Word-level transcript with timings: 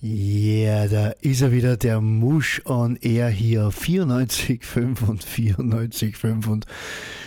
Ja, 0.00 0.86
da 0.86 1.08
ist 1.22 1.40
er 1.40 1.50
wieder, 1.50 1.76
der 1.76 2.00
Musch 2.00 2.62
on 2.66 2.94
Air 2.94 3.30
hier 3.30 3.66
auf 3.66 3.82
94,5 3.82 5.02
und 5.02 5.24
94,5 5.24 6.46
und 6.46 6.66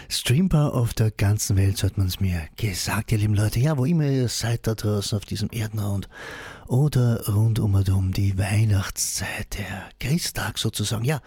streambar 0.08 0.74
auf 0.74 0.94
der 0.94 1.12
ganzen 1.12 1.58
Welt, 1.58 1.78
so 1.78 1.88
hat 1.88 1.98
man 1.98 2.08
es 2.08 2.22
mir 2.22 2.48
gesagt, 2.56 3.12
ihr 3.12 3.18
lieben 3.18 3.34
Leute. 3.34 3.60
Ja, 3.60 3.78
wo 3.78 3.84
immer 3.84 4.06
ihr 4.06 4.30
seid 4.30 4.68
da 4.68 4.76
draußen 4.76 5.18
auf 5.18 5.26
diesem 5.26 5.50
Erdenrund 5.52 6.08
oder 6.66 7.28
rund 7.28 7.60
um 7.60 7.74
und 7.74 7.90
um 7.90 8.14
die 8.14 8.38
Weihnachtszeit, 8.38 9.58
der 9.58 9.90
Christtag 10.00 10.58
sozusagen. 10.58 11.04
Ja, 11.04 11.20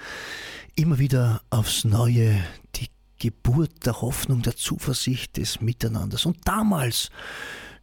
immer 0.76 0.98
wieder 0.98 1.42
aufs 1.50 1.84
Neue 1.84 2.40
die 2.76 2.88
Geburt 3.18 3.84
der 3.84 4.00
Hoffnung, 4.00 4.40
der 4.40 4.56
Zuversicht 4.56 5.36
des 5.36 5.60
Miteinanders. 5.60 6.24
Und 6.24 6.38
damals 6.48 7.10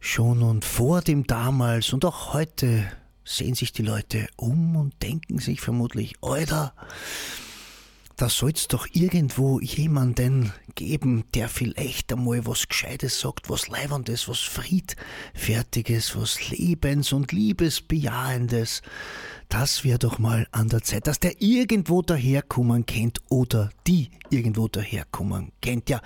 schon 0.00 0.42
und 0.42 0.64
vor 0.64 1.00
dem 1.00 1.28
damals 1.28 1.92
und 1.92 2.04
auch 2.04 2.34
heute 2.34 2.90
sehen 3.24 3.54
sich 3.54 3.72
die 3.72 3.82
Leute 3.82 4.26
um 4.36 4.76
und 4.76 5.02
denken 5.02 5.38
sich 5.38 5.60
vermutlich, 5.60 6.14
Alter, 6.22 6.74
da 8.16 8.28
soll's 8.28 8.68
doch 8.68 8.86
irgendwo 8.92 9.58
jemanden 9.58 10.52
geben, 10.74 11.24
der 11.34 11.48
vielleicht 11.48 12.12
einmal 12.12 12.46
was 12.46 12.68
Gescheites 12.68 13.18
sagt, 13.18 13.50
was 13.50 13.68
Leibendes, 13.68 14.28
was 14.28 14.38
Friedfertiges, 14.38 16.16
was 16.16 16.50
Lebens- 16.50 17.12
und 17.12 17.32
Liebesbejahendes. 17.32 18.82
Das 19.48 19.82
wäre 19.84 19.98
doch 19.98 20.18
mal 20.18 20.46
an 20.52 20.68
der 20.68 20.82
Zeit, 20.82 21.06
dass 21.06 21.20
der 21.20 21.40
irgendwo 21.42 22.02
daherkommen 22.02 22.86
kennt 22.86 23.18
oder 23.28 23.70
die 23.86 24.10
irgendwo 24.30 24.68
daherkommen 24.68 25.52
kennt. 25.60 25.90
Ja, 25.90 26.00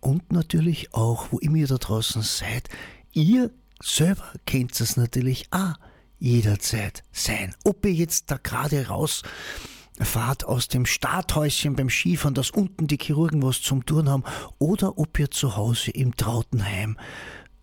und 0.00 0.32
natürlich 0.32 0.94
auch, 0.94 1.32
wo 1.32 1.38
immer 1.38 1.56
ihr 1.56 1.66
da 1.66 1.76
draußen 1.76 2.22
seid, 2.22 2.68
ihr 3.12 3.50
selber 3.82 4.32
kennt 4.46 4.80
es 4.80 4.96
natürlich 4.96 5.48
auch 5.50 5.74
jederzeit 6.18 7.02
sein. 7.12 7.54
Ob 7.64 7.84
ihr 7.84 7.92
jetzt 7.92 8.30
da 8.30 8.36
gerade 8.36 8.88
rausfahrt 8.88 10.44
aus 10.44 10.68
dem 10.68 10.86
Starthäuschen 10.86 11.76
beim 11.76 11.90
Skifahren, 11.90 12.34
dass 12.34 12.50
unten 12.50 12.86
die 12.86 12.98
Chirurgen 13.00 13.42
was 13.42 13.62
zum 13.62 13.86
Tun 13.86 14.08
haben, 14.08 14.24
oder 14.58 14.98
ob 14.98 15.18
ihr 15.18 15.30
zu 15.30 15.56
Hause 15.56 15.90
im 15.90 16.16
Trautenheim 16.16 16.98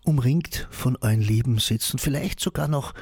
umringt 0.04 0.68
von 0.70 0.96
euren 1.00 1.20
Lieben 1.20 1.58
sitzt 1.58 1.92
und 1.92 2.00
vielleicht 2.00 2.40
sogar 2.40 2.68
noch 2.68 2.94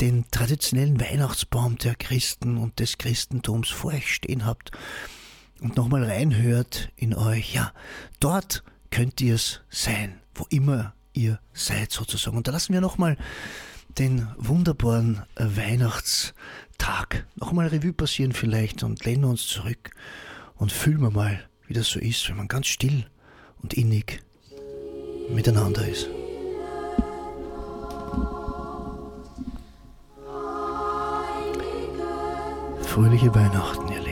den 0.00 0.24
traditionellen 0.30 1.00
Weihnachtsbaum 1.00 1.78
der 1.78 1.94
Christen 1.94 2.56
und 2.56 2.78
des 2.78 2.98
Christentums 2.98 3.68
vor 3.68 3.92
euch 3.92 4.14
stehen 4.14 4.44
habt 4.44 4.70
und 5.60 5.76
nochmal 5.76 6.04
reinhört 6.04 6.90
in 6.96 7.14
euch, 7.14 7.54
ja, 7.54 7.72
dort 8.20 8.64
könnt 8.90 9.20
ihr 9.20 9.36
es 9.36 9.60
sein, 9.70 10.20
wo 10.34 10.44
immer 10.50 10.94
ihr 11.12 11.38
seid 11.52 11.92
sozusagen. 11.92 12.36
Und 12.36 12.48
da 12.48 12.52
lassen 12.52 12.72
wir 12.72 12.80
nochmal 12.80 13.16
den 13.98 14.28
wunderbaren 14.36 15.22
Weihnachtstag 15.36 17.26
nochmal 17.36 17.68
Revue 17.68 17.92
passieren 17.92 18.32
vielleicht 18.32 18.82
und 18.82 19.04
lehnen 19.04 19.24
uns 19.24 19.46
zurück 19.46 19.90
und 20.56 20.72
fühlen 20.72 21.00
wir 21.00 21.10
mal, 21.10 21.40
wie 21.66 21.74
das 21.74 21.88
so 21.88 21.98
ist, 21.98 22.28
wenn 22.28 22.36
man 22.36 22.48
ganz 22.48 22.66
still 22.66 23.06
und 23.62 23.74
innig 23.74 24.22
miteinander 25.30 25.86
ist. 25.86 26.08
Fröhliche 32.86 33.34
Weihnachten, 33.34 33.88
ihr 33.90 34.00
Lieben. 34.00 34.11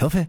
Ich 0.00 0.04
hoffe, 0.04 0.26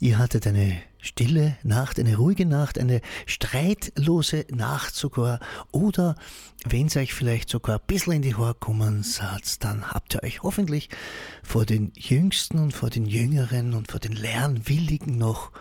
ihr 0.00 0.18
hattet 0.18 0.48
eine 0.48 0.82
stille 0.98 1.56
Nacht, 1.62 2.00
eine 2.00 2.16
ruhige 2.16 2.44
Nacht, 2.44 2.76
eine 2.76 3.00
streitlose 3.24 4.46
Nacht 4.50 4.96
sogar. 4.96 5.38
Oder 5.70 6.16
wenn 6.64 6.88
es 6.88 6.96
euch 6.96 7.14
vielleicht 7.14 7.48
sogar 7.48 7.78
ein 7.78 7.86
bisschen 7.86 8.14
in 8.14 8.22
die 8.22 8.34
Haare 8.34 8.56
kommen 8.56 9.04
seid, 9.04 9.62
dann 9.62 9.92
habt 9.92 10.16
ihr 10.16 10.24
euch 10.24 10.42
hoffentlich 10.42 10.88
vor 11.44 11.64
den 11.64 11.92
Jüngsten 11.94 12.58
und 12.58 12.72
vor 12.72 12.90
den 12.90 13.06
Jüngeren 13.06 13.74
und 13.74 13.92
vor 13.92 14.00
den 14.00 14.10
Lernwilligen 14.10 15.18
noch 15.18 15.52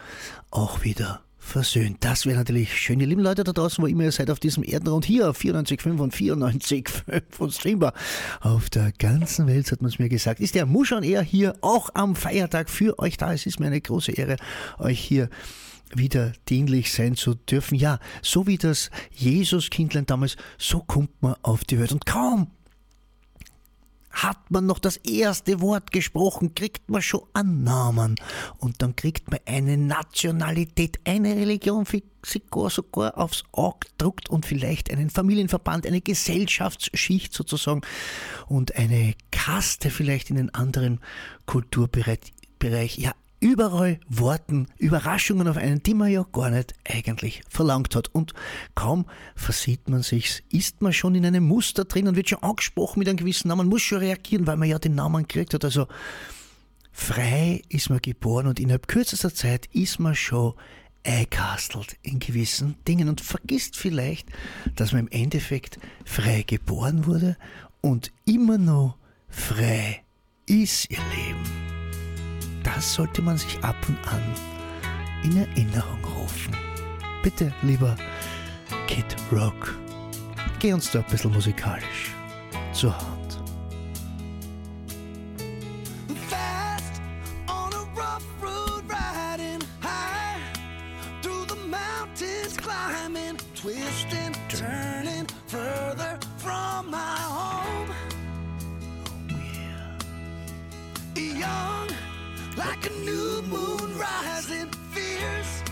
auch 0.49 0.83
wieder 0.83 1.21
versöhnt. 1.41 1.97
Das 2.01 2.25
wäre 2.25 2.37
natürlich 2.37 2.77
schön. 2.77 2.99
Ihr 2.99 3.07
lieben 3.07 3.23
Leute 3.23 3.43
da 3.43 3.51
draußen, 3.51 3.83
wo 3.83 3.87
immer 3.87 4.03
ihr 4.03 4.11
seid 4.11 4.29
auf 4.29 4.39
diesem 4.39 4.63
Erdenrund, 4.63 5.03
hier 5.03 5.29
auf 5.29 5.39
94.5 5.39 5.99
und 5.99 6.13
94.5 6.13 7.21
und 7.39 7.53
streambar. 7.53 7.93
Auf 8.39 8.69
der 8.69 8.93
ganzen 8.93 9.47
Welt, 9.47 9.71
hat 9.71 9.81
man 9.81 9.89
es 9.89 9.99
mir 9.99 10.07
gesagt, 10.07 10.39
ist 10.39 10.55
der 10.55 10.67
Muschan 10.67 11.03
eher 11.03 11.23
hier 11.23 11.55
auch 11.61 11.89
am 11.95 12.15
Feiertag 12.15 12.69
für 12.69 12.97
euch 12.99 13.17
da. 13.17 13.33
Es 13.33 13.45
ist 13.45 13.59
mir 13.59 13.67
eine 13.67 13.81
große 13.81 14.11
Ehre, 14.11 14.37
euch 14.77 14.99
hier 14.99 15.29
wieder 15.93 16.31
dienlich 16.47 16.93
sein 16.93 17.15
zu 17.15 17.33
dürfen. 17.33 17.75
Ja, 17.75 17.99
so 18.21 18.47
wie 18.47 18.57
das 18.57 18.91
Jesuskindlein 19.11 20.05
damals, 20.05 20.37
so 20.57 20.79
kommt 20.79 21.21
man 21.21 21.35
auf 21.41 21.65
die 21.65 21.79
Welt. 21.79 21.91
Und 21.91 22.05
kaum 22.05 22.51
hat 24.11 24.51
man 24.51 24.65
noch 24.65 24.79
das 24.79 24.97
erste 24.97 25.61
Wort 25.61 25.91
gesprochen, 25.91 26.53
kriegt 26.55 26.89
man 26.89 27.01
schon 27.01 27.21
Annahmen. 27.33 28.15
Und 28.57 28.81
dann 28.81 28.95
kriegt 28.95 29.29
man 29.31 29.39
eine 29.45 29.77
Nationalität, 29.77 30.99
eine 31.05 31.35
Religion, 31.35 31.85
sogar, 32.23 32.69
sogar 32.69 33.17
aufs 33.17 33.43
Auge 33.51 33.87
druckt 33.97 34.29
und 34.29 34.45
vielleicht 34.45 34.91
einen 34.91 35.09
Familienverband, 35.09 35.87
eine 35.87 36.01
Gesellschaftsschicht 36.01 37.33
sozusagen 37.33 37.81
und 38.47 38.75
eine 38.75 39.15
Kaste 39.31 39.89
vielleicht 39.89 40.29
in 40.29 40.37
einen 40.37 40.53
anderen 40.53 40.99
Kulturbereich. 41.45 42.19
Ja, 42.97 43.13
überall 43.41 43.99
Worten, 44.07 44.67
Überraschungen 44.77 45.47
auf 45.49 45.57
einen, 45.57 45.83
die 45.83 45.95
man 45.95 46.11
ja 46.11 46.25
gar 46.31 46.49
nicht 46.49 46.73
eigentlich 46.87 47.41
verlangt 47.49 47.95
hat. 47.95 48.07
Und 48.13 48.33
kaum 48.75 49.05
versieht 49.35 49.89
man 49.89 50.03
sich's, 50.03 50.41
ist 50.49 50.81
man 50.81 50.93
schon 50.93 51.15
in 51.15 51.25
einem 51.25 51.45
Muster 51.45 51.83
drin 51.83 52.07
und 52.07 52.15
wird 52.15 52.29
schon 52.29 52.43
angesprochen 52.43 52.99
mit 52.99 53.09
einem 53.09 53.17
gewissen 53.17 53.49
Namen, 53.49 53.67
muss 53.67 53.81
schon 53.81 53.97
reagieren, 53.97 54.47
weil 54.47 54.57
man 54.57 54.69
ja 54.69 54.79
den 54.79 54.95
Namen 54.95 55.27
gekriegt 55.27 55.53
hat. 55.53 55.65
Also 55.65 55.87
frei 56.93 57.63
ist 57.67 57.89
man 57.89 57.99
geboren 57.99 58.47
und 58.47 58.59
innerhalb 58.59 58.87
kürzester 58.87 59.33
Zeit 59.33 59.65
ist 59.73 59.99
man 59.99 60.15
schon 60.15 60.53
eingekastelt 61.03 61.97
in 62.03 62.19
gewissen 62.19 62.75
Dingen 62.87 63.09
und 63.09 63.21
vergisst 63.21 63.75
vielleicht, 63.75 64.29
dass 64.75 64.91
man 64.91 65.07
im 65.07 65.11
Endeffekt 65.11 65.79
frei 66.05 66.43
geboren 66.45 67.07
wurde 67.07 67.37
und 67.81 68.11
immer 68.25 68.59
noch 68.59 68.97
frei 69.27 70.03
ist 70.45 70.91
ihr 70.91 70.99
Leben. 71.15 71.70
Das 72.75 72.93
sollte 72.93 73.21
man 73.21 73.37
sich 73.37 73.63
ab 73.63 73.75
und 73.87 73.97
an 74.07 74.23
in 75.23 75.37
Erinnerung 75.37 76.03
rufen. 76.03 76.55
Bitte, 77.21 77.53
lieber 77.61 77.95
Kid 78.87 79.05
Rock, 79.31 79.75
geh 80.59 80.73
uns 80.73 80.91
da 80.91 80.99
ein 80.99 81.05
bisschen 81.05 81.31
musikalisch 81.31 82.11
zur 82.73 82.97
Hand. 82.97 83.21
twisting, 93.61 94.35
turning 94.49 95.27
further 95.45 96.17
from 96.37 96.89
my 96.89 96.97
home. 96.97 97.93
Oh, 99.29 99.37
yeah. 99.37 99.87
Young 101.15 101.89
like 102.67 102.85
a 102.85 102.93
new 102.99 103.41
moon 103.53 103.97
rising 103.97 104.69
fierce 104.93 105.63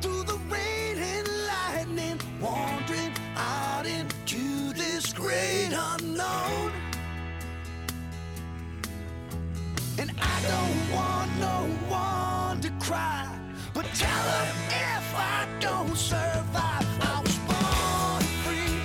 through 0.00 0.22
the 0.22 0.38
rain 0.48 0.96
and 0.96 1.26
lightning, 1.52 2.18
wandering 2.40 3.12
out 3.36 3.84
into 3.84 4.72
this 4.74 5.12
great 5.12 5.72
unknown. 5.72 6.70
And 9.98 10.10
I 10.20 10.36
don't 10.52 10.82
want 10.96 11.30
no 11.48 11.58
one 11.88 12.60
to 12.60 12.70
cry, 12.86 13.26
but 13.74 13.86
tell 13.94 14.24
her 14.34 14.48
if 14.68 15.06
I 15.16 15.48
don't 15.58 15.96
survive, 15.96 16.90
I 17.12 17.22
was 17.24 17.38
born 17.50 18.22
free. 18.44 18.78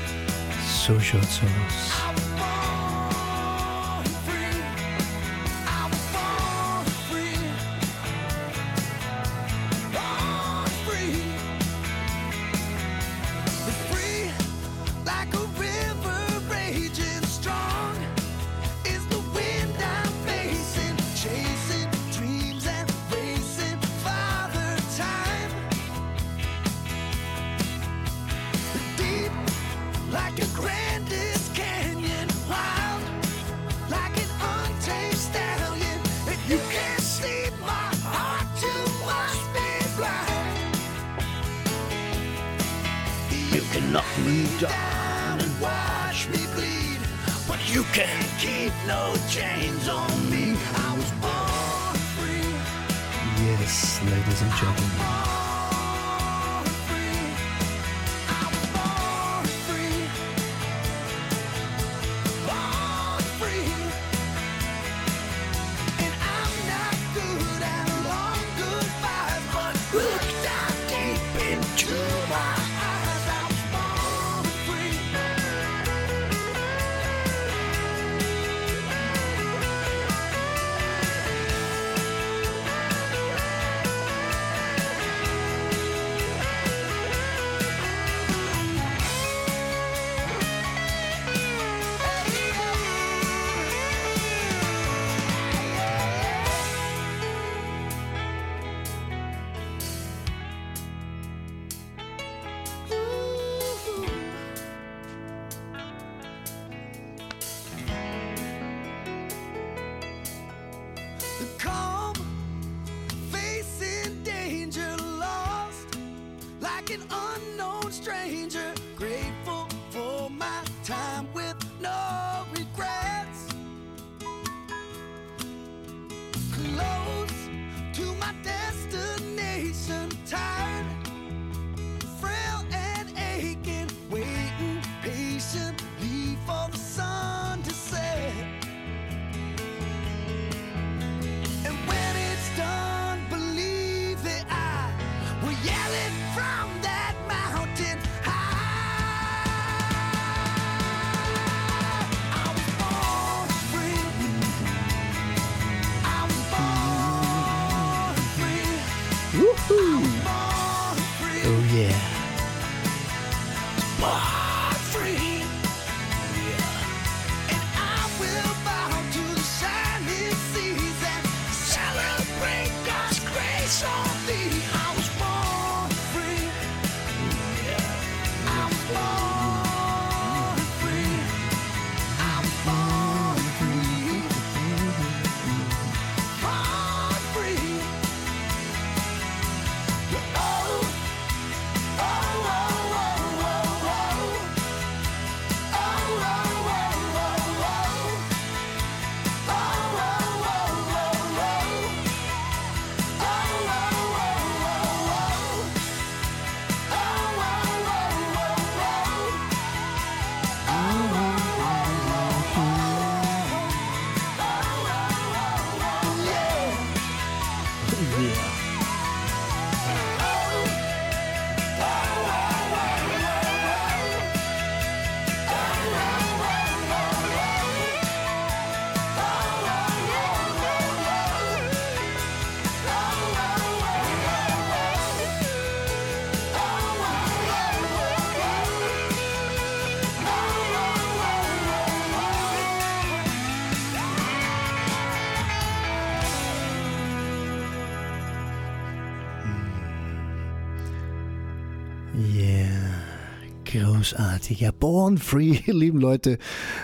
Großartig. 253.65 254.61
Ja, 254.61 254.71
born 254.71 255.17
free, 255.17 255.59
lieben 255.65 255.99
Leute, 255.99 256.37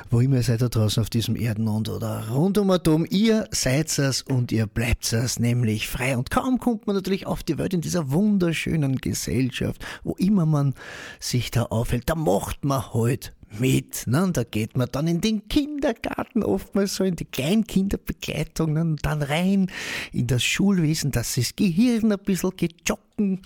wo 0.10 0.20
immer 0.20 0.38
ihr 0.38 0.44
seid 0.44 0.62
da 0.62 0.70
draußen 0.70 1.02
auf 1.02 1.10
diesem 1.10 1.36
Erdenrund 1.36 1.90
oder 1.90 2.30
rund 2.30 2.58
um 2.58 2.70
Atom, 2.72 3.06
ihr 3.10 3.48
seid 3.52 3.98
es 3.98 4.22
und 4.22 4.52
ihr 4.52 4.68
bleibt 4.68 5.12
es, 5.14 5.40
nämlich 5.40 5.88
frei. 5.88 6.18
Und 6.18 6.32
kaum 6.32 6.60
kommt 6.60 6.88
man 6.88 6.96
natürlich 6.96 7.28
auf 7.28 7.44
die 7.44 7.58
Welt 7.58 7.74
in 7.74 7.82
dieser 7.82 8.12
wunderschönen 8.12 8.98
Gesellschaft, 8.98 9.86
wo 10.04 10.14
immer 10.16 10.46
man 10.46 10.74
sich 11.20 11.52
da 11.52 11.64
aufhält, 11.64 12.10
da 12.10 12.16
macht 12.16 12.66
man 12.66 12.94
halt 12.94 13.34
mit. 13.60 14.08
Ne? 14.08 14.24
Und 14.24 14.38
da 14.38 14.44
geht 14.44 14.78
man 14.78 14.90
dann 14.92 15.08
in 15.08 15.22
den 15.22 15.48
Kindergarten, 15.48 16.44
oftmals 16.44 16.96
so 16.96 17.04
in 17.04 17.16
die 17.16 17.26
Kleinkinderbegleitung, 17.26 18.74
ne? 18.74 18.82
und 18.82 19.06
dann 19.06 19.22
rein 19.22 19.72
in 20.12 20.28
das 20.28 20.44
Schulwesen, 20.44 21.12
dass 21.12 21.36
das 21.36 21.56
Gehirn 21.56 22.12
ein 22.12 22.20
bisschen 22.20 22.52
gejocken 22.56 23.42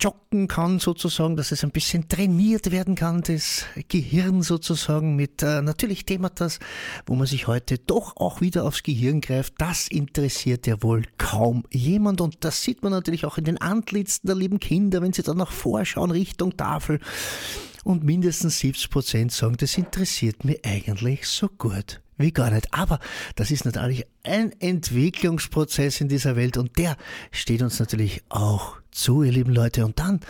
joggen 0.00 0.46
kann 0.46 0.78
sozusagen, 0.78 1.36
dass 1.36 1.50
es 1.50 1.64
ein 1.64 1.70
bisschen 1.70 2.08
trainiert 2.08 2.70
werden 2.70 2.94
kann, 2.94 3.22
das 3.22 3.64
Gehirn 3.88 4.42
sozusagen 4.42 5.16
mit 5.16 5.42
äh, 5.42 5.60
natürlich 5.60 6.04
Thematas, 6.04 6.60
wo 7.06 7.16
man 7.16 7.26
sich 7.26 7.48
heute 7.48 7.78
doch 7.78 8.16
auch 8.16 8.40
wieder 8.40 8.64
aufs 8.64 8.84
Gehirn 8.84 9.20
greift. 9.20 9.54
Das 9.58 9.88
interessiert 9.88 10.66
ja 10.66 10.82
wohl 10.82 11.04
kaum 11.18 11.64
jemand 11.72 12.20
und 12.20 12.44
das 12.44 12.62
sieht 12.62 12.82
man 12.82 12.92
natürlich 12.92 13.24
auch 13.24 13.38
in 13.38 13.44
den 13.44 13.60
Antlitzen 13.60 14.26
der 14.26 14.36
lieben 14.36 14.60
Kinder, 14.60 15.02
wenn 15.02 15.12
sie 15.12 15.22
dann 15.22 15.36
nach 15.36 15.50
vorschauen 15.50 16.12
Richtung 16.12 16.56
Tafel 16.56 17.00
und 17.88 18.04
mindestens 18.04 18.58
70 18.58 18.90
Prozent 18.90 19.32
sagen, 19.32 19.56
das 19.56 19.78
interessiert 19.78 20.44
mich 20.44 20.64
eigentlich 20.64 21.26
so 21.26 21.48
gut 21.48 22.02
wie 22.18 22.32
gar 22.32 22.50
nicht. 22.50 22.74
Aber 22.74 22.98
das 23.34 23.50
ist 23.50 23.64
natürlich 23.64 24.04
ein 24.24 24.52
Entwicklungsprozess 24.60 26.02
in 26.02 26.08
dieser 26.08 26.36
Welt 26.36 26.58
und 26.58 26.76
der 26.76 26.96
steht 27.30 27.62
uns 27.62 27.78
natürlich 27.78 28.22
auch 28.28 28.76
zu, 28.90 29.22
ihr 29.22 29.32
lieben 29.32 29.54
Leute. 29.54 29.86
Und 29.86 29.98
dann, 29.98 30.20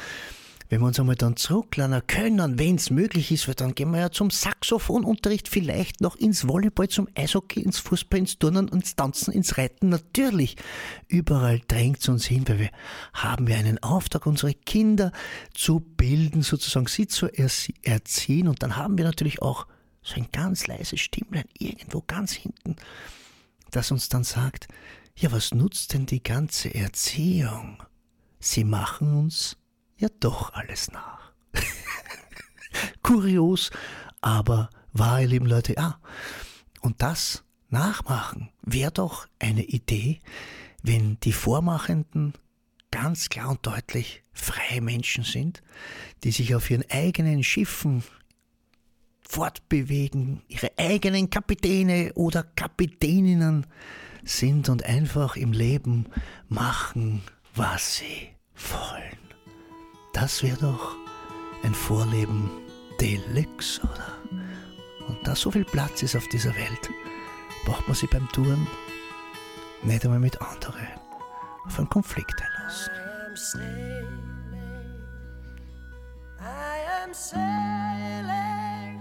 wenn 0.68 0.80
wir 0.80 0.86
uns 0.86 1.00
einmal 1.00 1.16
dann 1.16 1.36
zurücklernen 1.36 2.02
können, 2.06 2.58
wenn 2.58 2.76
es 2.76 2.90
möglich 2.90 3.32
ist, 3.32 3.48
weil 3.48 3.54
dann 3.54 3.74
gehen 3.74 3.90
wir 3.90 4.00
ja 4.00 4.10
zum 4.10 4.30
Saxophonunterricht, 4.30 5.48
vielleicht 5.48 6.00
noch 6.00 6.16
ins 6.16 6.46
Volleyball, 6.46 6.88
zum 6.88 7.08
Eishockey, 7.14 7.60
ins 7.60 7.78
Fußball, 7.78 8.20
ins 8.20 8.38
Turnen, 8.38 8.68
ins 8.68 8.94
Tanzen, 8.94 9.32
ins 9.32 9.56
Reiten. 9.56 9.88
Natürlich, 9.88 10.56
überall 11.08 11.60
drängt 11.68 12.00
es 12.00 12.08
uns 12.08 12.26
hin, 12.26 12.46
weil 12.48 12.58
wir 12.58 12.70
haben 13.14 13.46
wir 13.46 13.56
einen 13.56 13.82
Auftrag, 13.82 14.26
unsere 14.26 14.52
Kinder 14.52 15.12
zu 15.54 15.80
bilden, 15.80 16.42
sozusagen 16.42 16.86
sie 16.86 17.06
zu 17.06 17.28
erziehen. 17.82 18.48
Und 18.48 18.62
dann 18.62 18.76
haben 18.76 18.98
wir 18.98 19.04
natürlich 19.04 19.40
auch 19.40 19.66
so 20.02 20.16
ein 20.16 20.28
ganz 20.32 20.66
leises 20.66 21.00
Stimmlein 21.00 21.44
irgendwo 21.58 22.02
ganz 22.06 22.32
hinten, 22.32 22.76
das 23.70 23.90
uns 23.90 24.08
dann 24.08 24.24
sagt, 24.24 24.68
ja, 25.16 25.32
was 25.32 25.52
nutzt 25.52 25.94
denn 25.94 26.06
die 26.06 26.22
ganze 26.22 26.74
Erziehung? 26.74 27.82
Sie 28.38 28.64
machen 28.64 29.14
uns 29.14 29.56
ja 29.98 30.08
doch 30.20 30.52
alles 30.54 30.90
nach. 30.90 31.32
Kurios, 33.02 33.70
aber 34.20 34.70
wahr, 34.92 35.20
ihr 35.20 35.28
lieben 35.28 35.46
Leute, 35.46 35.74
ja. 35.74 36.00
Und 36.80 37.02
das 37.02 37.44
nachmachen 37.68 38.50
wäre 38.62 38.92
doch 38.92 39.26
eine 39.38 39.64
Idee, 39.64 40.20
wenn 40.82 41.18
die 41.20 41.32
Vormachenden 41.32 42.34
ganz 42.90 43.28
klar 43.28 43.50
und 43.50 43.66
deutlich 43.66 44.22
freie 44.32 44.80
Menschen 44.80 45.24
sind, 45.24 45.62
die 46.24 46.30
sich 46.30 46.54
auf 46.54 46.70
ihren 46.70 46.88
eigenen 46.90 47.42
Schiffen 47.42 48.02
fortbewegen, 49.20 50.42
ihre 50.48 50.70
eigenen 50.78 51.28
Kapitäne 51.28 52.12
oder 52.14 52.42
Kapitäninnen 52.42 53.66
sind 54.24 54.68
und 54.68 54.84
einfach 54.84 55.36
im 55.36 55.52
Leben 55.52 56.06
machen, 56.48 57.22
was 57.54 57.96
sie 57.96 58.28
wollen. 58.54 59.27
Das 60.20 60.42
wäre 60.42 60.56
doch 60.56 60.96
ein 61.62 61.72
Vorleben 61.72 62.50
Deluxe, 63.00 63.80
oder? 63.82 64.18
Und 65.06 65.24
da 65.24 65.36
so 65.36 65.48
viel 65.48 65.64
Platz 65.64 66.02
ist 66.02 66.16
auf 66.16 66.26
dieser 66.26 66.52
Welt, 66.56 66.90
braucht 67.64 67.86
man 67.86 67.94
sich 67.94 68.10
beim 68.10 68.28
Touren 68.30 68.66
nicht 69.84 70.04
einmal 70.04 70.18
mit 70.18 70.40
anderen 70.42 70.88
auf 71.64 71.78
einen 71.78 71.88
Konflikt 71.88 72.34
einlassen. 72.42 72.92
I 76.40 77.04
am 77.04 77.14
sailing 77.14 78.98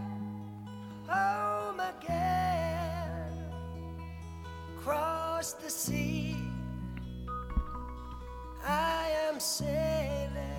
home 1.08 1.82
again 1.82 3.34
across 4.78 5.56
the 5.64 5.70
sea. 5.70 6.36
I 8.64 9.32
am 9.32 9.40
sailing 9.40 10.57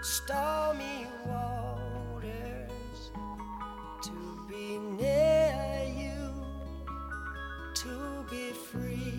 stormy 0.00 1.06
waters 1.26 3.10
to 4.02 4.46
be 4.48 4.78
near 4.78 5.84
you, 5.96 6.44
to 7.74 8.24
be 8.30 8.52
free. 8.52 9.17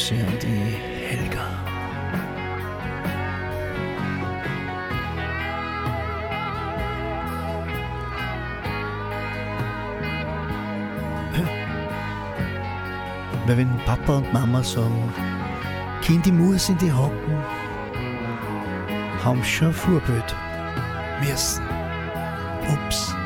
Grüße 0.00 0.14
an 0.14 0.38
die 0.40 0.78
Helga. 1.08 1.46
Weil 13.46 13.56
wenn 13.58 13.76
Papa 13.84 14.16
und 14.18 14.32
Mama 14.32 14.62
sagen, 14.62 15.12
Kind, 16.00 16.26
ich 16.26 16.32
muss 16.32 16.70
in 16.70 16.78
die 16.78 16.90
Hocken, 16.90 17.36
haben 19.22 19.44
schon 19.44 19.72
Vorbild 19.72 20.34
müssen. 21.20 21.62
Ups. 22.72 23.19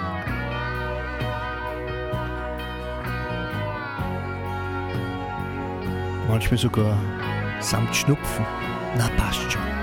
Manchmal 6.35 6.59
sogar 6.59 6.99
samt 7.61 7.95
Schnupfen. 7.95 8.45
Na, 8.99 9.09
passt 9.17 9.53
schon. 9.53 9.74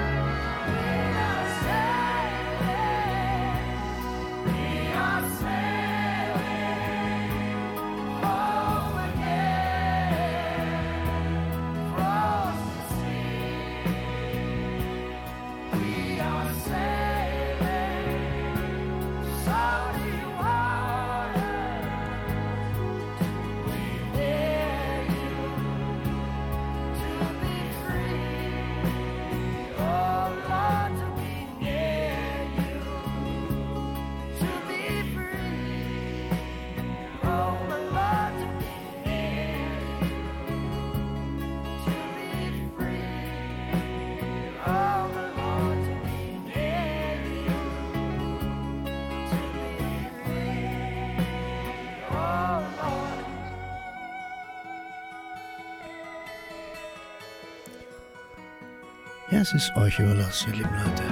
Ja, 59.51 59.57
es 59.57 59.64
ist 59.64 59.75
euch 59.75 60.00
überlassen, 60.00 60.50
ihr 60.50 60.57
lieben 60.57 60.75
Leute. 60.75 61.03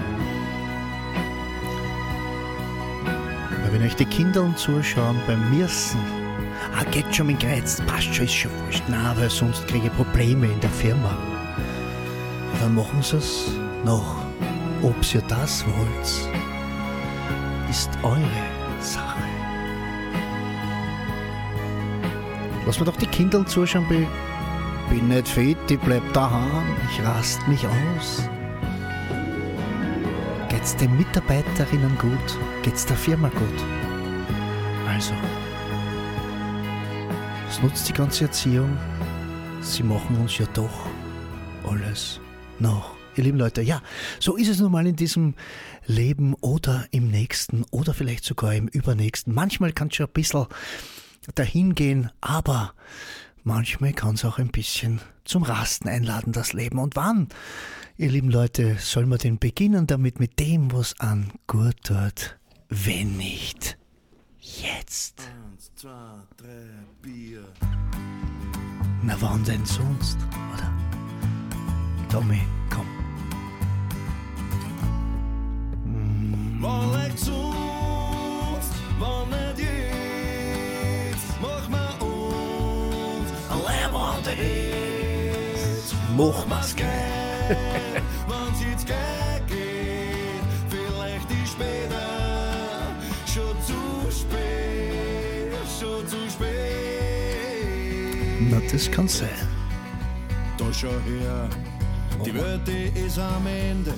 Weil 3.63 3.73
wenn 3.73 3.83
euch 3.83 3.95
die 3.95 4.05
Kinder 4.05 4.53
zuschauen 4.55 5.19
beim 5.27 5.49
Mirsen, 5.49 5.99
ah, 6.75 6.83
geht 6.91 7.13
schon 7.13 7.27
mit 7.27 7.39
Greiz, 7.39 7.81
passt 7.87 8.13
schon, 8.13 8.25
ist 8.25 8.33
schon 8.33 8.51
wurscht. 8.65 8.83
Na, 8.87 9.15
weil 9.17 9.29
sonst 9.29 9.67
kriege 9.67 9.87
ich 9.87 9.95
Probleme 9.95 10.47
in 10.47 10.59
der 10.59 10.69
Firma. 10.69 11.17
Dann 12.59 12.75
machen 12.75 13.01
sie 13.01 13.17
es 13.17 13.51
noch. 13.83 14.23
Ob 14.81 14.95
ihr 15.13 15.21
das 15.27 15.65
wollt, 15.65 16.29
ist 17.69 17.89
eure 18.03 18.21
Sache. 18.79 19.19
Lass 22.65 22.79
mir 22.79 22.85
doch 22.85 22.97
die 22.97 23.07
Kinder 23.07 23.45
zuschauen, 23.45 23.85
bei 23.89 24.07
bin 24.89 25.07
nicht 25.07 25.27
fit, 25.27 25.57
ich 25.69 25.79
bleib 25.79 26.01
daheim, 26.13 26.65
ich 26.89 27.03
rast 27.05 27.47
mich 27.47 27.65
aus. 27.65 28.23
Geht's 30.49 30.75
den 30.75 30.97
Mitarbeiterinnen 30.97 31.97
gut? 31.97 32.37
Geht's 32.63 32.85
der 32.85 32.97
Firma 32.97 33.29
gut? 33.29 33.63
Also, 34.87 35.13
es 37.47 37.61
nutzt 37.61 37.87
die 37.87 37.93
ganze 37.93 38.25
Erziehung. 38.25 38.77
Sie 39.61 39.83
machen 39.83 40.17
uns 40.17 40.37
ja 40.37 40.45
doch 40.53 40.87
alles 41.67 42.19
noch. 42.59 42.95
Ihr 43.15 43.25
lieben 43.25 43.37
Leute, 43.37 43.61
ja, 43.61 43.81
so 44.19 44.35
ist 44.37 44.47
es 44.47 44.59
nun 44.59 44.71
mal 44.71 44.87
in 44.87 44.95
diesem 44.95 45.35
Leben 45.85 46.33
oder 46.35 46.85
im 46.91 47.09
nächsten 47.09 47.65
oder 47.71 47.93
vielleicht 47.93 48.23
sogar 48.23 48.55
im 48.55 48.67
übernächsten. 48.67 49.33
Manchmal 49.33 49.73
kann 49.73 49.89
es 49.89 49.95
schon 49.95 50.07
ein 50.07 50.13
bisschen 50.13 50.45
dahin 51.35 51.75
gehen, 51.75 52.11
aber 52.21 52.73
manchmal 53.43 53.93
kann 53.93 54.15
es 54.15 54.25
auch 54.25 54.37
ein 54.37 54.49
bisschen 54.49 55.01
zum 55.25 55.43
Rasten 55.43 55.87
einladen, 55.87 56.33
das 56.33 56.53
Leben. 56.53 56.79
Und 56.79 56.95
wann, 56.95 57.27
ihr 57.97 58.09
lieben 58.09 58.29
Leute, 58.29 58.77
soll 58.79 59.05
man 59.05 59.19
denn 59.19 59.39
beginnen 59.39 59.87
damit, 59.87 60.19
mit 60.19 60.39
dem, 60.39 60.71
was 60.71 60.99
an 60.99 61.31
gut 61.47 61.83
tut, 61.83 62.37
wenn 62.69 63.17
nicht 63.17 63.77
jetzt? 64.39 65.21
Eins, 65.21 65.71
zwei, 65.75 66.19
drei, 66.37 66.69
Bier. 67.01 67.43
Na 69.03 69.15
wann 69.19 69.43
denn 69.43 69.65
sonst, 69.65 70.17
oder? 70.53 70.73
Tommy, 72.09 72.41
komm. 72.69 72.87
Wann 76.61 76.91
nicht 77.03 77.19
sonst, 77.19 78.73
wann 78.99 79.29
nicht 79.29 79.59
jetzt, 79.59 79.88
Hit. 84.27 85.95
Mach 86.17 86.45
mal's 86.47 86.75
gleich. 86.75 86.89
Wenn's 88.27 88.61
jetzt 88.61 88.85
gleich 88.85 89.45
geht, 89.47 90.43
vielleicht 90.69 91.31
ist 91.31 91.53
später 91.53 92.95
schon 93.25 93.55
zu 93.65 94.11
spät, 94.11 95.53
schon 95.79 96.07
zu 96.07 96.17
spät. 96.29 96.47
Na, 98.51 98.59
das 98.71 98.91
kann 98.91 99.07
sein. 99.07 99.29
Da 100.57 100.65
schau 100.73 100.89
her, 100.89 101.49
die 102.25 102.33
Welt 102.35 102.67
ist 102.95 103.17
am 103.17 103.47
Ende. 103.47 103.93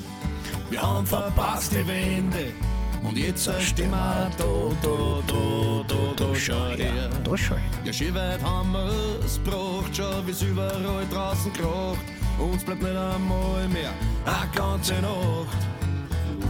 Wir 0.70 0.82
haben 0.82 1.06
verpasst 1.06 1.74
die 1.74 1.86
Wende. 1.88 2.54
Und 3.04 3.18
jetzt 3.18 3.50
stehen 3.62 3.92
wir 3.92 4.32
da, 4.38 4.44
da, 4.82 5.22
da, 5.28 5.84
da, 5.88 6.14
da, 6.16 6.36
schau 6.36 6.70
her. 6.76 7.10
Da 7.24 7.38
schau 7.38 7.56
her. 7.56 7.64
Ja, 7.84 7.94
schön 7.94 8.14
weit 8.16 8.42
haben 8.44 8.74
wir's 8.74 9.38
gebracht, 9.44 9.92
schau, 9.92 10.22
wie's 10.26 10.42
überall 10.42 11.06
draußen 11.12 11.52
kracht. 11.54 12.06
Uns 12.38 12.64
bleibt 12.64 12.82
nicht 12.82 12.96
einmal 12.96 13.68
mehr 13.70 13.92
eine 14.26 14.52
ganze 14.54 14.94
Nacht. 15.02 15.58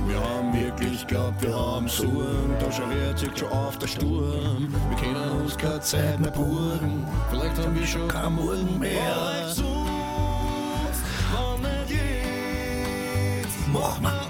Wir 0.08 0.20
haben 0.20 0.54
wirklich 0.54 1.08
glaubt, 1.08 1.42
wir 1.42 1.56
haben's 1.56 2.00
Uhren. 2.00 2.54
Da 2.60 2.72
schau 2.72 2.90
her, 2.90 3.16
zieht 3.16 3.40
schon 3.40 3.50
auf 3.50 3.78
der 3.78 3.88
Sturm. 3.88 4.68
Wir 4.90 4.98
können 4.98 5.42
uns 5.42 5.58
keine 5.58 5.80
Zeit 5.80 6.20
mehr 6.20 6.32
burgen. 6.32 7.06
Vielleicht 7.30 7.58
haben 7.58 7.76
wir 7.76 7.88
schon 7.88 8.08
kein 8.08 8.34
Morgen 8.34 8.80
mehr. 8.80 9.52
Mach 13.74 14.02
mal 14.02 14.21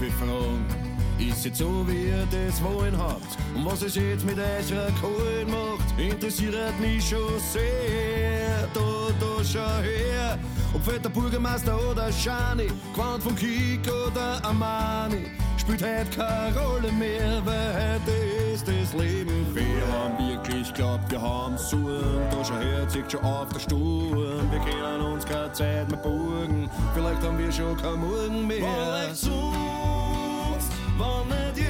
ich 0.00 0.12
fragen, 0.14 0.64
ist 1.18 1.44
jetzt 1.44 1.58
so, 1.58 1.84
wie 1.88 2.08
ihr 2.08 2.26
das 2.30 2.62
wollen 2.62 2.96
habt? 2.96 3.36
Und 3.54 3.66
was 3.66 3.82
es 3.82 3.96
jetzt 3.96 4.24
mit 4.24 4.38
eurer 4.38 4.90
Kohle 5.00 5.44
macht, 5.46 5.98
interessiert 5.98 6.78
mich 6.80 7.08
schon 7.08 7.38
sehr. 7.52 8.68
Da, 8.72 8.80
da, 9.18 9.44
schau 9.44 9.82
her, 9.82 10.38
ob 10.74 10.84
fetter 10.84 11.08
Bürgermeister 11.08 11.76
oder 11.90 12.12
Schani, 12.12 12.68
Quant 12.94 13.22
von 13.22 13.34
Kik 13.34 13.80
oder 13.88 14.44
Amani, 14.44 15.26
spielt 15.58 15.82
heute 15.82 16.16
keine 16.16 16.56
Rolle 16.56 16.92
mehr, 16.92 17.42
weil 17.44 17.74
heute 17.74 18.12
ist 18.54 18.68
das 18.68 18.92
Leben 18.92 19.46
fair. 19.52 19.64
Wir 19.64 19.98
haben 19.98 20.18
wirklich 20.18 20.72
glaubt, 20.74 21.10
wir 21.10 21.20
haben's 21.20 21.68
zu, 21.68 21.84
da 22.30 22.44
schau 22.44 22.58
her, 22.58 22.86
zieht 22.88 23.10
schon 23.10 23.22
auf 23.22 23.48
der 23.48 23.60
Sturm. 23.60 24.50
Wir 24.50 24.60
können 24.60 25.00
uns 25.00 25.24
keine 25.24 25.50
Zeit 25.52 25.90
mehr 25.90 25.98
burgen, 25.98 26.70
vielleicht 26.94 27.22
haben 27.22 27.38
wir 27.38 27.50
schon 27.50 27.76
kein 27.76 27.98
Morgen 27.98 28.46
mehr. 28.46 29.08
Wann 30.98 31.28
nicht 31.28 31.67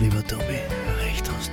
lieber 0.00 0.26
Tobi? 0.26 0.58
Recht 1.04 1.30
hast. 1.30 1.52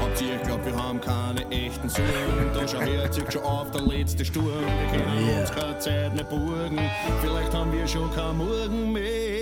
Habt 0.00 0.20
ihr 0.22 0.36
glaubt, 0.44 0.66
wir 0.66 0.76
haben 0.76 1.00
keine 1.00 1.48
echten 1.50 1.88
Sorgen? 1.88 2.50
Da 2.54 2.66
schau 2.66 2.80
her, 2.80 3.10
zieht 3.10 3.32
schon 3.32 3.42
auf 3.42 3.70
der 3.70 3.82
letzte 3.82 4.24
Sturm. 4.24 4.46
Wir 4.46 4.98
können 4.98 5.28
Ja. 5.30 5.40
uns 5.40 5.52
keine 5.52 5.78
Zeit 5.78 6.14
nicht 6.14 6.28
burgen. 6.28 6.80
Vielleicht 7.22 7.54
haben 7.54 7.72
wir 7.72 7.86
schon 7.86 8.12
kein 8.14 8.36
Morgen 8.36 8.92
mehr. 8.92 9.35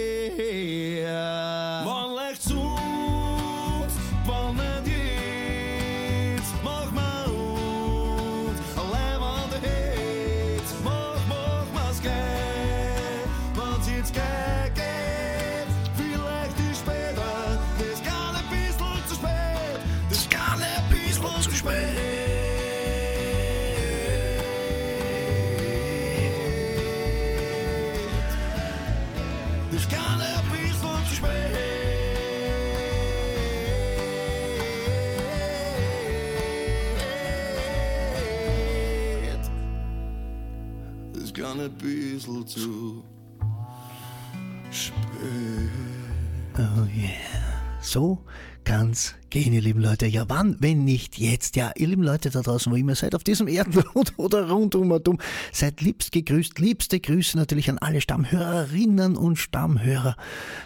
Bisschen 42.24 42.46
zu 42.46 43.04
spät. 44.70 44.94
Oh 46.56 46.86
yeah. 46.96 47.10
So 47.82 48.24
kann's 48.64 49.14
gehen, 49.28 49.52
ihr 49.52 49.60
lieben 49.60 49.80
Leute. 49.80 50.06
Ja, 50.06 50.24
wann, 50.28 50.56
wenn 50.60 50.84
nicht 50.84 51.18
jetzt? 51.18 51.56
Ja, 51.56 51.72
ihr 51.76 51.86
lieben 51.88 52.02
Leute 52.02 52.30
da 52.30 52.40
draußen, 52.40 52.72
wo 52.72 52.76
immer 52.76 52.94
seid, 52.94 53.14
auf 53.14 53.24
diesem 53.24 53.46
Erdrund 53.46 54.14
oder 54.16 54.48
rundum 54.48 54.90
und 54.90 55.06
um, 55.06 55.18
seid 55.52 55.80
liebst 55.80 56.12
gegrüßt. 56.12 56.58
Liebste 56.58 56.98
Grüße 56.98 57.36
natürlich 57.36 57.68
an 57.68 57.78
alle 57.78 58.00
Stammhörerinnen 58.00 59.16
und 59.16 59.36
Stammhörer 59.36 60.16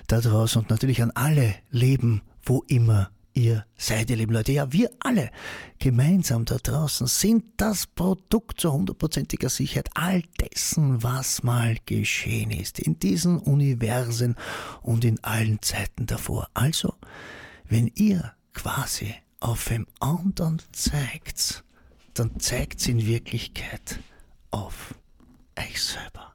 da 0.07 0.21
draußen 0.21 0.63
und 0.63 0.71
natürlich 0.71 1.03
an 1.03 1.11
alle 1.11 1.55
Leben, 1.71 2.23
wo 2.45 2.63
immer 2.69 3.11
ihr 3.39 3.65
seid, 3.77 4.11
ihr 4.11 4.17
lieben 4.17 4.33
Leute. 4.33 4.53
Ja, 4.53 4.73
wir 4.73 4.91
alle 4.99 5.31
gemeinsam 5.79 6.45
da 6.45 6.57
draußen 6.57 7.07
sind 7.07 7.45
das 7.57 7.87
Produkt 7.87 8.61
zu 8.61 8.73
hundertprozentiger 8.73 9.49
Sicherheit 9.49 9.91
all 9.95 10.23
dessen, 10.41 11.03
was 11.03 11.45
mal 11.45 11.77
geschehen 11.87 12.51
ist 12.51 12.81
in 12.81 12.99
diesen 12.99 13.39
Universen 13.39 14.35
und 14.83 15.05
in 15.05 15.23
allen 15.23 15.63
Zeiten 15.63 16.07
davor. 16.07 16.49
Also, 16.55 16.95
wenn 17.69 17.87
ihr 17.95 18.33
quasi 18.55 19.15
auf 19.41 19.69
dem 19.69 19.87
anderen 20.01 20.61
zeigt, 20.73 21.63
dann 22.15 22.41
zeigt 22.41 22.89
in 22.89 23.07
Wirklichkeit 23.07 24.01
auf 24.51 24.95
euch 25.57 25.81
selber. 25.81 26.35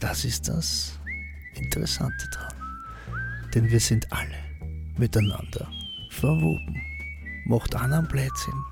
Das 0.00 0.24
ist 0.24 0.48
das 0.48 0.98
Interessante 1.54 2.28
dran. 2.32 2.54
Denn 3.54 3.70
wir 3.70 3.80
sind 3.80 4.12
alle 4.12 4.47
miteinander 4.98 5.68
verwoben. 6.10 6.82
Macht 7.46 7.74
einen 7.74 8.06
Blödsinn, 8.06 8.62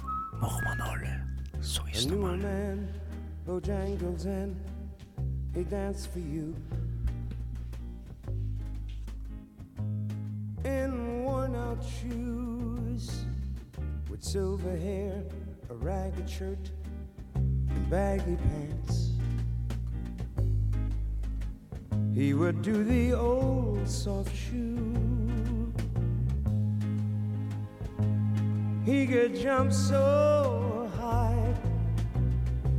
machen 0.40 0.64
wir 0.64 0.84
alle. 0.84 1.26
So 1.60 1.82
ist 1.92 2.10
normal. 2.10 2.36
man, 2.38 2.88
Bojangles, 3.46 4.26
and 4.26 4.56
he 5.54 5.64
danced 5.64 6.08
for 6.12 6.18
you. 6.18 6.54
In 10.64 11.22
worn 11.24 11.54
out 11.54 11.82
shoes, 11.82 13.24
with 14.10 14.22
silver 14.22 14.76
hair, 14.76 15.22
a 15.70 15.74
ragged 15.74 16.28
shirt, 16.28 16.70
and 17.34 17.90
baggy 17.90 18.36
pants. 18.36 19.12
He 22.14 22.34
would 22.34 22.62
do 22.62 22.82
the 22.82 23.14
old 23.14 23.88
soft 23.88 24.34
shoe. 24.34 25.15
He 28.86 29.04
could 29.04 29.34
jump 29.34 29.72
so 29.72 30.88
high, 30.96 31.54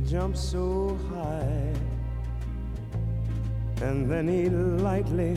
jump 0.06 0.38
so 0.38 0.98
high, 1.12 1.74
and 3.82 4.10
then 4.10 4.26
he'd 4.26 4.48
lightly 4.48 5.36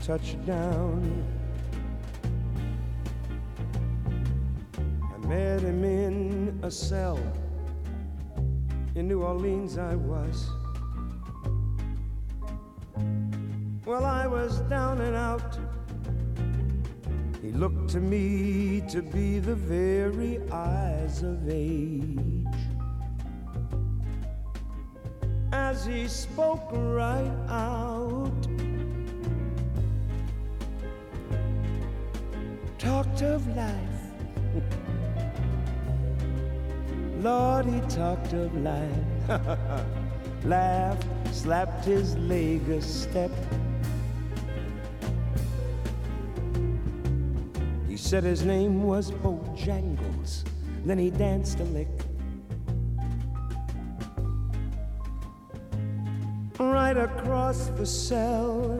touch 0.00 0.36
down. 0.46 1.24
I 4.78 5.26
met 5.26 5.60
him 5.60 5.82
in 5.82 6.60
a 6.62 6.70
cell 6.70 7.18
in 8.94 9.08
New 9.08 9.24
Orleans. 9.24 9.76
I 9.76 9.96
was. 9.96 10.48
Well, 13.84 14.04
I 14.04 14.28
was 14.28 14.60
down 14.70 15.00
and 15.00 15.16
out. 15.16 15.58
Looked 17.56 17.88
to 17.92 18.00
me 18.00 18.82
to 18.90 19.00
be 19.00 19.38
the 19.38 19.54
very 19.54 20.38
eyes 20.52 21.22
of 21.22 21.48
age. 21.48 22.28
As 25.52 25.86
he 25.86 26.06
spoke 26.06 26.68
right 26.70 27.32
out, 27.48 28.46
talked 32.78 33.22
of 33.22 33.46
life. 33.56 33.72
Lord, 37.22 37.64
he 37.64 37.80
talked 37.88 38.34
of 38.34 38.54
life. 38.60 39.30
Laughed, 40.44 41.06
slapped 41.34 41.86
his 41.86 42.18
leg 42.18 42.68
a 42.68 42.82
step. 42.82 43.30
Said 48.06 48.22
his 48.22 48.44
name 48.44 48.84
was 48.84 49.10
Bojangles. 49.10 50.44
Then 50.84 50.96
he 50.96 51.10
danced 51.10 51.58
a 51.58 51.64
lick. 51.64 51.88
Right 56.56 56.96
across 56.96 57.66
the 57.70 57.84
cell, 57.84 58.78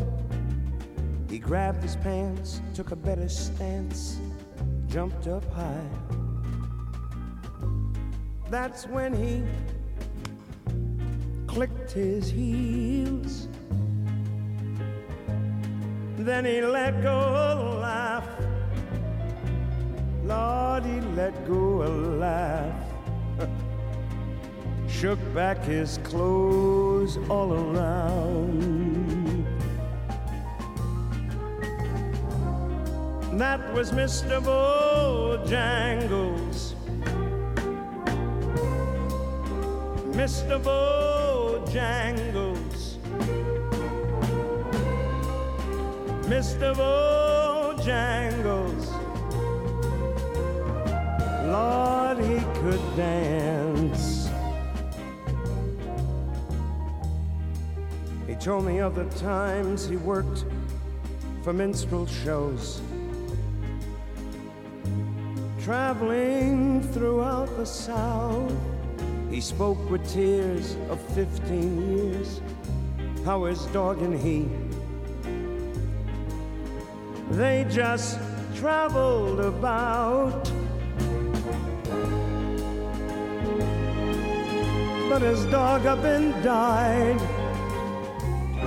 he 1.28 1.40
grabbed 1.40 1.82
his 1.82 1.96
pants, 1.96 2.62
took 2.72 2.92
a 2.92 2.96
better 2.96 3.28
stance, 3.28 4.20
jumped 4.86 5.26
up 5.26 5.44
high. 5.52 5.90
That's 8.48 8.86
when 8.86 9.12
he 9.12 9.42
clicked 11.48 11.90
his 11.90 12.30
heels. 12.30 13.48
Then 16.16 16.44
he 16.44 16.60
let 16.60 17.02
go 17.02 17.80
a 17.82 18.15
He 20.86 21.00
let 21.16 21.34
go 21.48 21.82
a 21.82 21.90
laugh. 22.20 22.88
Shook 24.88 25.18
back 25.34 25.58
his 25.64 25.98
clothes 26.04 27.18
all 27.28 27.52
around. 27.52 29.44
That 33.32 33.74
was 33.74 33.90
Mr. 33.90 34.40
Bojangles. 34.40 35.56
Mr. 40.14 40.58
Bojangles. 40.62 42.16
Mr. 46.30 46.74
Bojangles. 47.76 48.85
Dance. 52.96 54.30
He 58.26 58.34
told 58.34 58.64
me 58.64 58.78
of 58.78 58.94
the 58.94 59.04
times 59.18 59.86
he 59.86 59.96
worked 59.96 60.46
for 61.42 61.52
minstrel 61.52 62.06
shows, 62.06 62.80
traveling 65.60 66.82
throughout 66.92 67.54
the 67.58 67.66
South. 67.66 68.52
He 69.30 69.42
spoke 69.42 69.90
with 69.90 70.10
tears 70.10 70.76
of 70.88 70.98
15 71.14 71.98
years, 71.98 72.40
how 73.24 73.44
his 73.44 73.66
dog 73.66 74.00
and 74.00 74.18
he, 74.18 74.48
they 77.36 77.66
just 77.68 78.18
traveled 78.54 79.40
about. 79.40 80.50
His 85.22 85.44
dog 85.46 85.86
up 85.86 86.04
and 86.04 86.32
died 86.44 87.20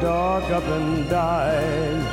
dog 0.02 0.50
up 0.52 0.64
and 0.64 1.10
died. 1.10 2.04